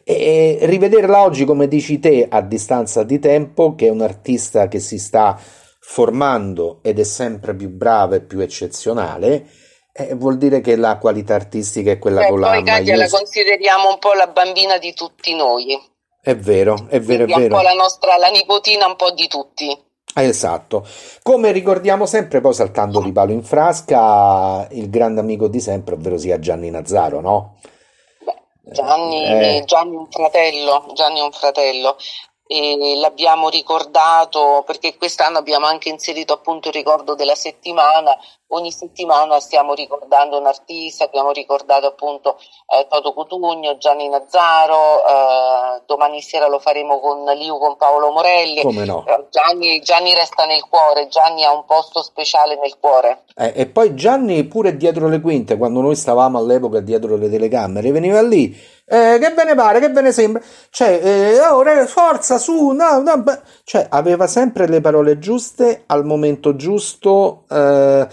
E 0.05 0.59
rivederla 0.61 1.23
oggi, 1.23 1.47
come 1.47 1.67
dici 1.67 1.99
te, 1.99 2.27
a 2.29 2.43
distanza 2.43 3.05
di 3.05 3.19
tempo, 3.19 3.75
che 3.75 3.87
è 3.87 3.91
un 3.91 4.03
artista 4.03 4.69
che 4.69 4.81
si 4.81 4.99
sta 4.99 5.41
formando 5.81 6.81
ed 6.83 6.99
è 6.99 7.05
sempre 7.05 7.55
più 7.55 7.71
brava 7.71 8.17
e 8.17 8.21
più 8.21 8.41
eccezionale, 8.41 9.47
eh, 9.97 10.13
vuol 10.15 10.39
dire 10.39 10.61
che 10.61 10.75
la 10.75 10.99
qualità 10.99 11.37
artistica 11.37 11.93
è 11.93 12.01
quella 12.01 12.23
Beh, 12.23 12.29
con 12.29 12.41
la 12.41 12.49
Poi 12.49 12.65
Katia 12.65 12.97
la 12.97 13.09
consideriamo 13.09 13.91
un 13.91 13.99
po' 14.01 14.13
la 14.13 14.27
bambina 14.27 14.77
di 14.79 14.93
tutti 14.93 15.37
noi. 15.37 15.81
È 16.21 16.35
vero, 16.35 16.87
è 16.89 16.99
vero, 17.01 17.25
Quindi 17.25 17.33
è 17.33 17.37
vero. 17.37 17.55
un 17.55 17.61
po' 17.61 17.69
la 17.69 17.75
nostra, 17.75 18.17
la 18.17 18.27
nipotina 18.27 18.87
un 18.87 18.97
po' 18.97 19.13
di 19.13 19.29
tutti. 19.29 19.83
Esatto, 20.17 20.85
come 21.23 21.53
ricordiamo 21.53 22.07
sempre, 22.07 22.41
poi 22.41 22.55
saltando 22.55 23.01
di 23.01 23.13
palo 23.13 23.33
in 23.33 23.45
frasca, 23.45 24.67
il 24.73 24.91
grande 24.91 25.21
amico 25.21 25.47
di 25.47 25.61
sempre, 25.61 25.95
ovvero 25.95 26.19
sia 26.19 26.41
Gianni 26.41 26.71
Nazzaro, 26.71 27.21
no? 27.21 27.59
Beh, 28.25 28.73
Gianni, 28.73 29.25
eh. 29.27 29.63
Gianni 29.65 29.95
un 29.95 30.11
fratello, 30.11 30.87
Gianni 30.95 31.21
un 31.21 31.31
fratello 31.31 31.97
e 32.47 32.97
l'abbiamo 32.97 33.49
ricordato 33.49 34.63
perché 34.67 34.97
quest'anno 34.99 35.39
abbiamo 35.39 35.65
anche 35.65 35.89
inserito 35.89 36.35
appunto 36.35 36.69
il 36.69 36.75
ricordo 36.75 37.15
della 37.15 37.35
settimana. 37.35 38.17
Ogni 38.49 38.71
settimana 38.71 39.41
stiamo 39.41 39.75
ricordando 39.75 40.39
un 40.39 40.47
artista 40.47 41.05
abbiamo 41.05 41.33
ricordato 41.33 41.87
appunto 41.87 42.37
eh, 42.39 42.87
Toto 42.89 43.15
Cutugno, 43.15 43.79
Gianni 43.79 44.09
Nazzaro 44.09 45.07
eh, 45.07 45.83
domani 45.87 46.21
sera 46.21 46.47
lo 46.47 46.59
faremo 46.59 47.01
con 47.01 47.25
Liu 47.37 47.59
con 47.59 47.77
Paolo 47.77 48.11
Morelli. 48.11 48.61
Come 48.61 48.85
no? 48.85 49.05
Eh, 49.07 49.27
Gianni, 49.31 49.81
Gianni, 49.81 50.15
resta 50.15 50.45
nel 50.45 50.63
cuore 50.69 51.09
Gianni 51.09 51.43
ha 51.45 51.53
un 51.53 51.65
posto 51.65 52.03
speciale 52.03 52.57
nel 52.57 52.77
cuore. 52.79 53.25
Eh, 53.35 53.53
e 53.57 53.67
poi 53.67 53.95
Gianni 53.95 54.45
pure 54.45 54.77
dietro 54.77 55.09
le 55.09 55.21
quinte 55.21 55.57
quando 55.57 55.81
noi 55.81 55.97
stavamo 55.97 56.39
all'epoca 56.39 56.81
dietro 56.81 57.17
le 57.17 57.31
telecamere 57.31 57.91
veniva 57.91 58.21
lì 58.21 58.55
eh, 58.87 59.19
che 59.19 59.33
ve 59.35 59.45
ne 59.45 59.55
pare, 59.55 59.81
che 59.81 59.89
ve 59.89 60.01
ne 60.03 60.13
sembra? 60.13 60.43
Cioè, 60.71 61.01
eh, 61.03 61.41
oh, 61.41 61.87
forza, 61.87 62.39
su, 62.39 62.71
no, 62.71 63.01
no, 63.01 63.25
cioè, 63.65 63.87
aveva 63.89 64.27
sempre 64.27 64.69
le 64.69 64.81
parole 64.81 65.19
giuste 65.19 65.85
al 65.87 66.05
momento 66.05 66.55
giusto, 66.55 67.45
eh, 67.49 68.07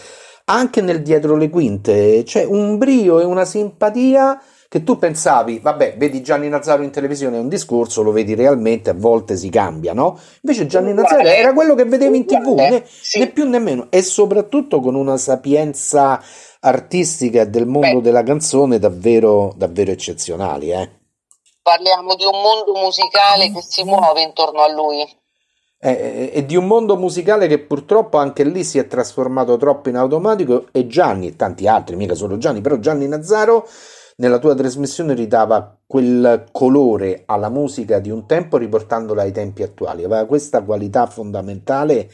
anche 0.45 0.81
nel 0.81 1.01
dietro 1.01 1.35
le 1.35 1.49
quinte, 1.49 2.23
cioè 2.25 2.45
un 2.45 2.77
brio 2.77 3.19
e 3.19 3.25
una 3.25 3.45
simpatia 3.45 4.41
che 4.71 4.85
tu 4.85 4.97
pensavi, 4.97 5.59
vabbè, 5.59 5.97
vedi 5.97 6.23
Gianni 6.23 6.47
Nazzaro 6.47 6.81
in 6.81 6.91
televisione, 6.91 7.35
è 7.35 7.41
un 7.41 7.49
discorso, 7.49 8.03
lo 8.03 8.13
vedi 8.13 8.35
realmente, 8.35 8.91
a 8.91 8.93
volte 8.93 9.35
si 9.35 9.49
cambia, 9.49 9.91
no? 9.91 10.17
Invece 10.43 10.65
Gianni 10.65 10.93
Nazzaro 10.93 11.27
era 11.27 11.51
quello 11.51 11.75
che 11.75 11.83
vedevi 11.83 12.15
in 12.15 12.25
tv, 12.25 12.53
né, 12.55 12.81
sì. 12.85 13.19
né 13.19 13.27
più 13.27 13.49
né 13.49 13.59
meno, 13.59 13.87
e 13.89 14.01
soprattutto 14.01 14.79
con 14.79 14.95
una 14.95 15.17
sapienza 15.17 16.23
artistica 16.61 17.43
del 17.43 17.67
mondo 17.67 17.97
Beh. 17.97 18.01
della 18.01 18.23
canzone 18.23 18.79
davvero, 18.79 19.51
davvero 19.57 19.91
eccezionali. 19.91 20.71
Eh. 20.71 20.89
Parliamo 21.61 22.15
di 22.15 22.23
un 22.23 22.41
mondo 22.41 22.79
musicale 22.79 23.51
che 23.51 23.61
si 23.61 23.83
muove 23.83 24.21
intorno 24.21 24.61
a 24.61 24.71
lui. 24.71 25.05
Eh, 25.81 26.31
e 26.33 26.45
di 26.45 26.55
un 26.55 26.65
mondo 26.65 26.95
musicale 26.95 27.47
che 27.47 27.59
purtroppo 27.59 28.19
anche 28.19 28.45
lì 28.45 28.63
si 28.63 28.77
è 28.77 28.87
trasformato 28.87 29.57
troppo 29.57 29.89
in 29.89 29.97
automatico 29.97 30.67
e 30.71 30.87
Gianni 30.87 31.27
e 31.27 31.35
tanti 31.35 31.67
altri, 31.67 31.97
mica 31.97 32.15
solo 32.15 32.37
Gianni, 32.37 32.61
però 32.61 32.77
Gianni 32.77 33.05
Nazzaro 33.05 33.67
nella 34.21 34.37
tua 34.37 34.53
trasmissione 34.53 35.15
ridava 35.15 35.75
quel 35.87 36.45
colore 36.51 37.23
alla 37.25 37.49
musica 37.49 37.97
di 37.97 38.11
un 38.11 38.27
tempo 38.27 38.57
riportandola 38.57 39.23
ai 39.23 39.31
tempi 39.31 39.63
attuali, 39.63 40.03
aveva 40.03 40.25
questa 40.25 40.61
qualità 40.61 41.07
fondamentale 41.07 42.07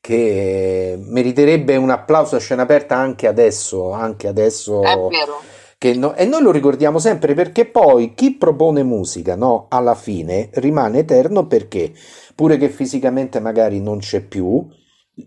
che 0.00 0.96
meriterebbe 0.96 1.74
un 1.74 1.90
applauso 1.90 2.36
a 2.36 2.38
scena 2.38 2.62
aperta 2.62 2.96
anche 2.96 3.26
adesso, 3.26 3.90
anche 3.90 4.28
adesso. 4.28 4.82
È 4.82 4.96
vero. 4.96 5.98
No, 5.98 6.14
e 6.14 6.26
noi 6.26 6.42
lo 6.42 6.52
ricordiamo 6.52 6.98
sempre 6.98 7.34
perché 7.34 7.64
poi 7.64 8.12
chi 8.14 8.36
propone 8.36 8.82
musica 8.82 9.34
no, 9.34 9.66
alla 9.70 9.94
fine 9.94 10.50
rimane 10.52 10.98
eterno 10.98 11.46
perché 11.46 11.92
pure 12.34 12.58
che 12.58 12.68
fisicamente 12.68 13.40
magari 13.40 13.80
non 13.80 13.98
c'è 13.98 14.20
più, 14.20 14.68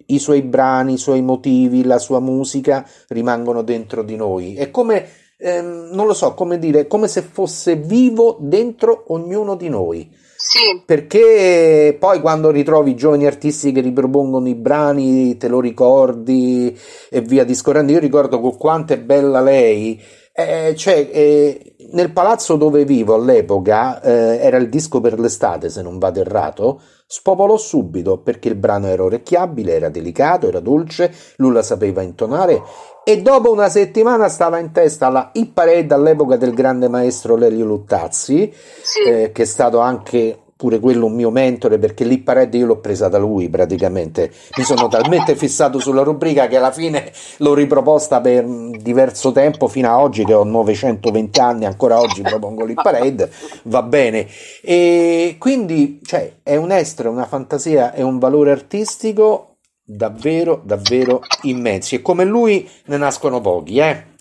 i 0.08 0.20
suoi 0.20 0.42
brani, 0.44 0.94
i 0.94 0.98
suoi 0.98 1.22
motivi, 1.22 1.84
la 1.84 1.98
sua 1.98 2.20
musica 2.20 2.88
rimangono 3.10 3.64
dentro 3.64 4.04
di 4.04 4.16
noi. 4.16 4.54
È 4.54 4.70
come, 4.72 5.08
ehm, 5.44 5.90
non 5.92 6.08
lo 6.08 6.14
so, 6.14 6.34
come 6.34 6.58
dire, 6.58 6.88
come 6.88 7.08
se 7.08 7.22
fosse 7.22 7.76
vivo 7.76 8.38
dentro 8.40 9.06
ognuno 9.08 9.56
di 9.56 9.70
noi. 9.70 10.10
Sì. 10.36 10.82
Perché 10.86 11.96
poi 11.98 12.20
quando 12.20 12.50
ritrovi 12.50 12.92
i 12.92 12.96
giovani 12.96 13.26
artisti 13.26 13.72
che 13.72 13.80
ripropongono 13.80 14.48
i 14.50 14.56
brani, 14.56 15.38
te 15.38 15.48
lo 15.48 15.62
ricordi 15.62 16.78
e 17.10 17.22
via 17.22 17.46
discorrendo. 17.46 17.94
Io 17.94 18.00
ricordo 18.00 18.40
con 18.40 18.58
quanto 18.58 18.94
è 18.94 19.00
bella 19.00 19.40
lei. 19.40 20.02
Eh, 20.34 20.74
cioè, 20.76 21.10
eh, 21.12 21.73
nel 21.94 22.12
palazzo 22.12 22.56
dove 22.56 22.86
vivo 22.86 23.16
all'epoca 23.16 24.02
eh, 24.02 24.38
era 24.38 24.58
il 24.58 24.70
disco 24.70 25.02
per 25.02 25.20
l'estate, 25.20 25.70
se 25.70 25.82
non 25.82 25.98
vado 25.98 26.20
errato. 26.20 26.82
Spopolò 27.06 27.58
subito 27.58 28.20
perché 28.20 28.48
il 28.48 28.56
brano 28.56 28.88
era 28.88 29.04
orecchiabile, 29.04 29.74
era 29.74 29.90
delicato, 29.90 30.48
era 30.48 30.60
dolce, 30.60 31.14
lui 31.38 31.52
la 31.52 31.62
sapeva 31.62 32.02
intonare 32.02 32.62
e 33.06 33.22
dopo 33.22 33.52
una 33.52 33.68
settimana 33.68 34.30
stava 34.30 34.60
in 34.60 34.72
testa 34.72 35.10
la 35.10 35.30
hit 35.34 35.52
parade 35.52 35.94
all'epoca 35.94 36.38
del 36.38 36.54
grande 36.54 36.88
maestro 36.88 37.36
Lelio 37.36 37.66
Luttazzi, 37.66 38.52
sì. 38.82 39.02
eh, 39.02 39.32
che 39.34 39.42
è 39.42 39.46
stato 39.46 39.80
anche 39.80 40.43
pure 40.64 40.80
quello 40.80 41.08
un 41.08 41.14
mio 41.14 41.30
mentore 41.30 41.78
perché 41.78 42.06
l'hit 42.06 42.24
parade 42.24 42.58
io 42.58 42.68
l'ho 42.68 42.78
presa 42.78 43.10
da 43.10 43.18
lui 43.18 43.50
praticamente 43.50 44.32
mi 44.56 44.64
sono 44.64 44.88
talmente 44.88 45.36
fissato 45.36 45.78
sulla 45.78 46.04
rubrica 46.04 46.48
che 46.48 46.56
alla 46.56 46.72
fine 46.72 47.12
l'ho 47.40 47.54
riproposta 47.54 48.22
per 48.22 48.46
diverso 48.46 49.34
tempo 49.34 49.68
fino 49.68 49.90
a 49.90 50.00
oggi 50.00 50.24
che 50.24 50.34
ho 50.34 50.46
920 50.46 51.40
anni 51.42 51.66
ancora 51.66 52.00
oggi 52.00 52.22
propongo 52.22 52.64
l'hit 52.64 52.82
parade 52.82 53.30
va 53.64 53.82
bene 53.82 54.26
e 54.62 55.36
quindi 55.38 56.00
cioè, 56.02 56.36
è 56.44 56.56
un 56.56 56.72
estro, 56.72 57.12
una 57.12 57.26
fantasia 57.26 57.92
è 57.92 58.02
un 58.02 58.18
valore 58.18 58.52
artistico 58.52 59.58
davvero, 59.86 60.62
davvero 60.64 61.22
immensi. 61.42 61.96
E 61.96 62.02
come 62.02 62.24
lui 62.24 62.68
ne 62.86 62.98
nascono 62.98 63.42
pochi, 63.42 63.78
eh? 63.78 64.12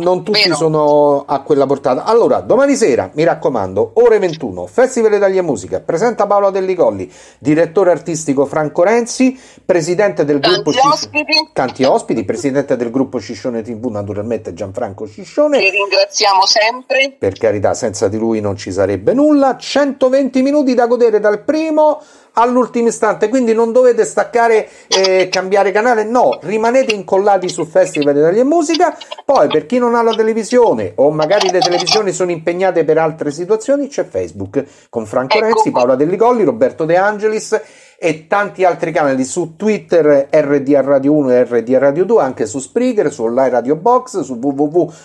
Non 0.00 0.24
tutti 0.24 0.42
Vero. 0.42 0.54
sono 0.56 1.24
a 1.26 1.40
quella 1.40 1.66
portata. 1.66 2.04
Allora, 2.04 2.40
domani 2.40 2.74
sera, 2.74 3.10
mi 3.14 3.24
raccomando, 3.24 3.92
ore 3.94 4.18
21, 4.18 4.66
Festival 4.66 5.14
Italia 5.14 5.42
Musica, 5.42 5.80
presenta 5.80 6.26
Paolo 6.26 6.50
Dellicolli, 6.50 7.10
direttore 7.38 7.92
artistico 7.92 8.46
Franco 8.46 8.82
Renzi, 8.82 9.38
presidente 9.64 10.24
del 10.24 10.40
Tanti 10.40 10.62
gruppo 10.62 10.88
ospiti. 10.88 11.50
Tanti 11.52 11.84
ospiti, 11.84 12.24
presidente 12.24 12.76
del 12.76 12.90
gruppo 12.90 13.20
Ciscione 13.20 13.62
TV, 13.62 13.86
naturalmente 13.86 14.52
Gianfranco 14.52 15.06
Ciscione. 15.06 15.58
Che 15.58 15.70
ringraziamo 15.70 16.44
sempre. 16.44 17.16
Per 17.18 17.38
carità, 17.38 17.74
senza 17.74 18.08
di 18.08 18.18
lui 18.18 18.40
non 18.40 18.56
ci 18.56 18.72
sarebbe 18.72 19.14
nulla. 19.14 19.56
120 19.56 20.42
minuti 20.42 20.74
da 20.74 20.86
godere 20.86 21.20
dal 21.20 21.42
primo 21.42 22.00
all'ultimo 22.38 22.88
istante, 22.88 23.28
quindi 23.28 23.54
non 23.54 23.72
dovete 23.72 24.04
staccare 24.04 24.68
e 24.88 25.28
cambiare 25.30 25.72
canale, 25.72 26.04
no, 26.04 26.38
rimanete 26.42 26.92
incollati 26.94 27.48
sul 27.48 27.66
Festival 27.66 28.16
Italia 28.16 28.44
Musica, 28.44 28.96
poi 29.24 29.48
per 29.48 29.66
chi 29.66 29.78
non 29.78 29.94
ha 29.94 30.02
la 30.02 30.14
televisione 30.14 30.92
o 30.96 31.10
magari 31.10 31.50
le 31.50 31.60
televisioni 31.60 32.12
sono 32.12 32.30
impegnate 32.30 32.84
per 32.84 32.98
altre 32.98 33.30
situazioni, 33.30 33.88
c'è 33.88 34.04
Facebook. 34.04 34.64
Con 34.90 35.06
Franco 35.06 35.36
ecco. 35.36 35.46
Renzi, 35.46 35.70
Paola 35.70 35.94
Dellicolli, 35.94 36.44
Roberto 36.44 36.84
De 36.84 36.96
Angelis 36.96 37.60
e 37.98 38.26
tanti 38.26 38.64
altri 38.64 38.92
canali 38.92 39.24
su 39.24 39.56
Twitter 39.56 40.28
RDA 40.30 40.80
Radio 40.82 41.14
1 41.14 41.30
e 41.30 41.44
RDA 41.44 41.78
Radio 41.78 42.04
2 42.04 42.22
anche 42.22 42.46
su 42.46 42.58
Spreaker, 42.58 43.12
su 43.12 43.24
Online 43.24 43.50
Radio 43.50 43.76
Box, 43.76 44.20
su 44.20 44.34
www.radio.it 44.40 45.04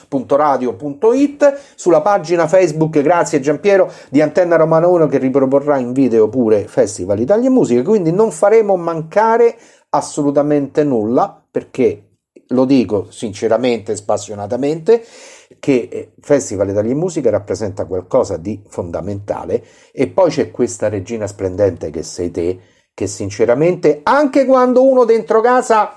sulla 1.75 2.01
pagina 2.01 2.47
Facebook 2.47 3.01
grazie 3.01 3.39
Giampiero 3.39 3.91
di 4.09 4.21
Antenna 4.21 4.57
Romana 4.57 4.87
1 4.87 5.07
che 5.07 5.17
riproporrà 5.17 5.77
in 5.77 5.93
video 5.93 6.27
pure 6.29 6.67
Festival 6.67 7.19
Italia 7.19 7.49
Musica. 7.49 7.81
Quindi 7.81 8.11
non 8.11 8.31
faremo 8.31 8.75
mancare 8.75 9.55
assolutamente 9.89 10.83
nulla 10.83 11.43
perché 11.49 12.07
lo 12.47 12.65
dico 12.65 13.07
sinceramente 13.09 13.93
e 13.93 13.95
spassionatamente 13.95 15.03
che 15.59 15.87
eh, 15.91 16.11
Festival 16.19 16.69
Italia 16.69 16.95
Musica 16.95 17.29
rappresenta 17.29 17.85
qualcosa 17.85 18.37
di 18.37 18.61
fondamentale. 18.67 19.63
E 19.91 20.07
poi 20.07 20.29
c'è 20.29 20.51
questa 20.51 20.89
regina 20.89 21.27
splendente 21.27 21.89
che 21.89 22.03
sei 22.03 22.31
te 22.31 22.59
che 22.93 23.07
sinceramente 23.07 24.01
anche 24.03 24.45
quando 24.45 24.87
uno 24.87 25.05
dentro 25.05 25.41
casa 25.41 25.95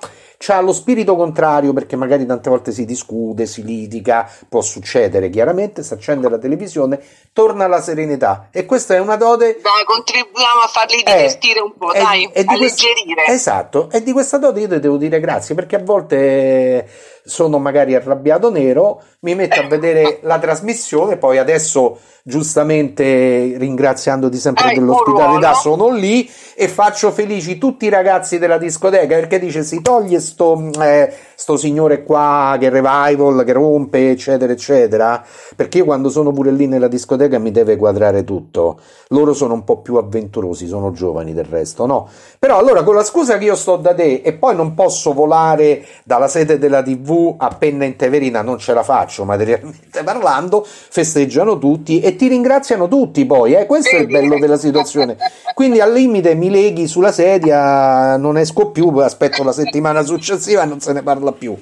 ha 0.52 0.60
lo 0.60 0.72
spirito 0.72 1.16
contrario 1.16 1.72
perché 1.72 1.96
magari 1.96 2.26
tante 2.26 2.50
volte 2.50 2.72
si 2.72 2.84
discute, 2.84 3.46
si 3.46 3.64
litiga, 3.64 4.30
può 4.48 4.60
succedere 4.60 5.30
chiaramente, 5.30 5.82
si 5.82 5.92
accende 5.92 6.28
la 6.28 6.38
televisione, 6.38 7.00
torna 7.32 7.64
alla 7.64 7.80
serenità. 7.80 8.48
E 8.50 8.64
questa 8.64 8.94
è 8.94 8.98
una 8.98 9.16
dode... 9.16 9.60
Dai, 9.62 9.84
contribuiamo 9.84 10.60
a 10.62 10.68
farli 10.68 11.02
divertire 11.04 11.60
un 11.60 11.72
po', 11.76 11.92
è, 11.92 12.00
dai, 12.00 12.28
è 12.32 12.44
alleggerire. 12.46 13.24
Questo, 13.24 13.32
esatto, 13.32 13.90
e 13.90 14.02
di 14.02 14.12
questa 14.12 14.38
dode 14.38 14.60
io 14.60 14.68
ti 14.68 14.80
devo 14.80 14.96
dire 14.96 15.20
grazie 15.20 15.54
perché 15.54 15.76
a 15.76 15.82
volte 15.82 16.88
sono 17.24 17.58
magari 17.58 17.94
arrabbiato 17.94 18.50
nero, 18.50 19.02
mi 19.20 19.34
metto 19.34 19.58
a 19.58 19.66
vedere 19.66 20.18
la 20.22 20.38
trasmissione, 20.38 21.16
poi 21.16 21.38
adesso 21.38 21.98
giustamente 22.22 23.56
ringraziandoti 23.58 24.38
sempre 24.38 24.72
eh, 24.72 24.74
dell'ospitalità 24.74 25.52
sono 25.52 25.90
lì 25.90 26.30
e 26.54 26.68
faccio 26.68 27.10
felici 27.10 27.58
tutti 27.58 27.84
i 27.84 27.90
ragazzi 27.90 28.38
della 28.38 28.56
discoteca 28.56 29.14
perché 29.14 29.38
dice 29.38 29.62
si 29.62 29.82
toglie 29.82 30.20
sto, 30.34 30.58
eh, 30.82 31.14
sto 31.34 31.56
signore 31.56 32.02
qua 32.02 32.56
che 32.58 32.68
revival 32.68 33.44
che 33.44 33.52
rompe 33.52 34.10
eccetera 34.10 34.52
eccetera 34.52 35.24
perché 35.56 35.78
io 35.78 35.84
quando 35.84 36.08
sono 36.08 36.32
pure 36.32 36.50
lì 36.50 36.66
nella 36.66 36.88
discoteca 36.88 37.38
mi 37.38 37.50
deve 37.50 37.76
quadrare 37.76 38.24
tutto 38.24 38.78
loro 39.08 39.32
sono 39.32 39.54
un 39.54 39.64
po' 39.64 39.78
più 39.78 39.96
avventurosi 39.96 40.66
sono 40.66 40.92
giovani 40.92 41.34
del 41.34 41.44
resto 41.44 41.86
no 41.86 42.08
però 42.38 42.58
allora 42.58 42.82
con 42.82 42.94
la 42.94 43.04
scusa 43.04 43.38
che 43.38 43.44
io 43.44 43.54
sto 43.54 43.76
da 43.76 43.94
te 43.94 44.22
e 44.24 44.32
poi 44.32 44.54
non 44.54 44.74
posso 44.74 45.12
volare 45.12 45.84
dalla 46.04 46.28
sede 46.28 46.58
della 46.58 46.82
tv 46.82 47.34
a 47.38 47.48
penna 47.48 47.84
in 47.84 47.96
teverina 47.96 48.42
non 48.42 48.58
ce 48.58 48.72
la 48.72 48.82
faccio 48.82 49.24
materialmente 49.24 50.02
parlando 50.02 50.64
festeggiano 50.64 51.58
tutti 51.58 52.00
e 52.00 52.16
ti 52.16 52.28
ringraziano 52.28 52.88
tutti 52.88 53.24
poi, 53.26 53.54
eh? 53.54 53.66
questo 53.66 53.96
è 53.96 54.00
il 54.00 54.06
bello 54.06 54.38
della 54.38 54.56
situazione. 54.56 55.16
Quindi 55.54 55.80
al 55.80 55.92
limite 55.92 56.34
mi 56.34 56.50
leghi 56.50 56.86
sulla 56.86 57.12
sedia, 57.12 58.16
non 58.16 58.38
esco 58.38 58.70
più, 58.70 58.88
aspetto 58.98 59.42
la 59.42 59.52
settimana 59.52 60.02
successiva 60.02 60.62
e 60.62 60.66
non 60.66 60.80
se 60.80 60.92
ne 60.92 61.02
parla 61.02 61.23
più. 61.32 61.56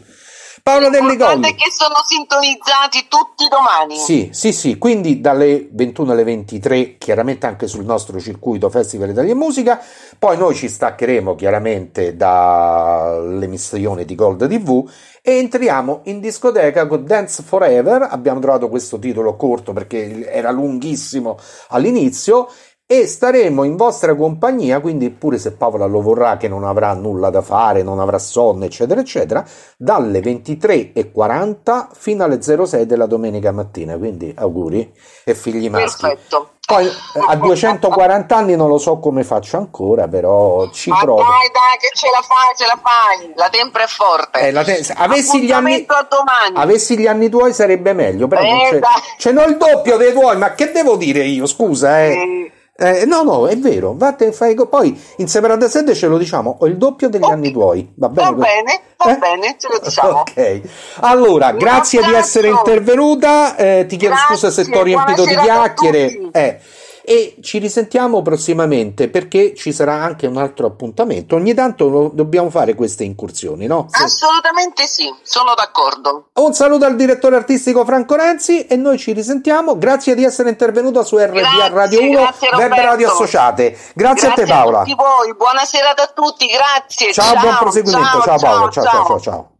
Paolo 0.62 0.90
Delli 0.90 1.16
Colli. 1.16 1.54
che 1.56 1.72
sono 1.72 1.96
sintonizzati 2.06 3.06
tutti 3.08 3.48
domani. 3.48 3.96
Sì, 3.96 4.28
sì, 4.32 4.52
sì, 4.52 4.78
quindi 4.78 5.20
dalle 5.20 5.68
21 5.72 6.12
alle 6.12 6.22
23, 6.22 6.98
chiaramente 6.98 7.46
anche 7.46 7.66
sul 7.66 7.84
nostro 7.84 8.20
circuito 8.20 8.70
Festival 8.70 9.10
Italia 9.10 9.34
Musica, 9.34 9.82
poi 10.16 10.36
noi 10.36 10.54
ci 10.54 10.68
staccheremo 10.68 11.34
chiaramente 11.34 12.14
dall'emissione 12.14 14.04
di 14.04 14.14
Gold 14.14 14.46
TV 14.46 14.88
e 15.20 15.38
entriamo 15.38 16.02
in 16.04 16.20
discoteca 16.20 16.86
con 16.86 17.04
Dance 17.04 17.42
Forever, 17.42 18.06
abbiamo 18.08 18.38
trovato 18.38 18.68
questo 18.68 19.00
titolo 19.00 19.34
corto 19.34 19.72
perché 19.72 20.30
era 20.30 20.52
lunghissimo 20.52 21.38
all'inizio 21.70 22.48
e 22.92 23.06
staremo 23.06 23.64
in 23.64 23.76
vostra 23.76 24.14
compagnia, 24.14 24.78
quindi 24.80 25.08
pure 25.08 25.38
se 25.38 25.52
Paola 25.52 25.86
lo 25.86 26.02
vorrà 26.02 26.36
che 26.36 26.46
non 26.46 26.62
avrà 26.62 26.92
nulla 26.92 27.30
da 27.30 27.40
fare, 27.40 27.82
non 27.82 27.98
avrà 27.98 28.18
sonno, 28.18 28.66
eccetera, 28.66 29.00
eccetera, 29.00 29.42
dalle 29.78 30.20
23.40 30.20 31.86
fino 31.94 32.22
alle 32.22 32.42
06 32.42 32.84
della 32.84 33.06
domenica 33.06 33.50
mattina, 33.50 33.96
quindi 33.96 34.34
auguri 34.36 34.92
e 35.24 35.34
figli 35.34 35.70
maschi. 35.70 36.02
Perfetto. 36.02 36.50
Poi 36.66 36.86
eh, 36.86 36.92
a 37.28 37.34
240 37.34 38.36
anni 38.36 38.56
non 38.56 38.68
lo 38.68 38.76
so 38.76 38.98
come 38.98 39.24
faccio 39.24 39.56
ancora, 39.56 40.06
però 40.06 40.68
ci 40.70 40.90
Ma 40.90 40.98
provo. 40.98 41.22
Dai, 41.22 41.50
dai, 41.50 41.78
che 41.78 41.90
ce 41.94 42.08
la 42.12 42.20
fai, 42.20 42.54
ce 42.56 42.66
la 42.66 42.78
fai. 42.82 43.32
La 43.36 43.48
tempra 43.48 43.84
è 43.84 43.86
forte. 43.86 44.38
Eh, 44.38 44.52
la 44.52 44.62
te- 44.64 44.84
avessi, 44.96 45.42
gli 45.42 45.50
anni, 45.50 45.86
avessi 46.52 46.98
gli 46.98 47.06
anni 47.06 47.30
tuoi 47.30 47.54
sarebbe 47.54 47.94
meglio, 47.94 48.28
però 48.28 48.42
eh, 48.42 48.68
c'è, 48.68 48.80
ce 49.16 49.32
n'ho 49.32 49.44
il 49.44 49.56
doppio 49.56 49.96
dei 49.96 50.12
tuoi, 50.12 50.36
ma 50.36 50.52
che 50.52 50.70
devo 50.72 50.96
dire 50.96 51.24
io? 51.24 51.46
Scusa, 51.46 52.02
eh. 52.02 52.12
eh 52.12 52.52
eh, 52.82 53.04
no, 53.06 53.22
no, 53.22 53.46
è 53.46 53.56
vero. 53.56 53.94
Vatte, 53.96 54.32
fai, 54.32 54.54
poi 54.54 55.00
in 55.18 55.28
separata 55.28 55.68
sede 55.68 55.94
ce 55.94 56.08
lo 56.08 56.18
diciamo. 56.18 56.56
Ho 56.60 56.66
il 56.66 56.76
doppio 56.76 57.08
degli 57.08 57.22
okay. 57.22 57.34
anni 57.34 57.52
tuoi. 57.52 57.92
Va 57.94 58.08
bene, 58.08 58.30
va 58.30 58.36
bene, 58.36 58.80
va 58.96 59.12
eh? 59.12 59.18
bene, 59.18 59.56
ce 59.58 59.68
lo 59.68 59.80
diciamo. 59.82 60.20
Ok. 60.20 60.60
Allora, 61.00 61.52
grazie 61.52 62.02
di 62.02 62.12
essere 62.12 62.48
intervenuta. 62.48 63.56
Eh, 63.56 63.86
ti 63.86 63.96
chiedo 63.96 64.14
grazie, 64.14 64.34
scusa 64.34 64.50
se 64.50 64.64
ti 64.64 64.76
ho 64.76 64.82
riempito 64.82 65.24
di 65.24 65.36
chiacchiere. 65.36 66.30
E 67.04 67.36
ci 67.40 67.58
risentiamo 67.58 68.22
prossimamente 68.22 69.08
perché 69.08 69.54
ci 69.54 69.72
sarà 69.72 69.94
anche 69.94 70.26
un 70.26 70.36
altro 70.36 70.66
appuntamento. 70.66 71.36
Ogni 71.36 71.54
tanto 71.54 72.10
dobbiamo 72.12 72.50
fare 72.50 72.74
queste 72.74 73.04
incursioni, 73.04 73.66
no? 73.66 73.88
Assolutamente 73.90 74.86
sì, 74.86 75.12
sono 75.22 75.54
d'accordo. 75.54 76.28
Un 76.34 76.54
saluto 76.54 76.84
al 76.84 76.96
direttore 76.96 77.36
artistico 77.36 77.84
Franco 77.84 78.14
Renzi 78.14 78.66
e 78.66 78.76
noi 78.76 78.98
ci 78.98 79.12
risentiamo. 79.12 79.76
Grazie 79.78 80.14
di 80.14 80.24
essere 80.24 80.50
intervenuto 80.50 81.02
su 81.04 81.18
RPA 81.18 81.68
Radio 81.68 82.00
1 82.00 82.34
Web 82.56 82.72
Radio 82.72 83.10
Associate. 83.10 83.70
Grazie, 83.70 83.92
grazie 83.94 84.28
a 84.28 84.32
te 84.32 84.46
Paola. 84.46 84.80
A 84.80 84.84
tutti 84.84 84.94
voi, 84.94 85.34
buona 85.34 85.64
serata 85.64 86.04
a 86.04 86.10
tutti, 86.14 86.46
grazie. 86.46 87.12
Ciao, 87.12 87.32
ciao 87.32 87.40
buon 87.40 87.56
proseguimento. 87.58 88.08
Ciao, 88.08 88.22
ciao 88.22 88.38
Paola, 88.38 88.70
ciao 88.70 88.84
ciao 88.84 89.06
ciao. 89.06 89.20
ciao. 89.20 89.51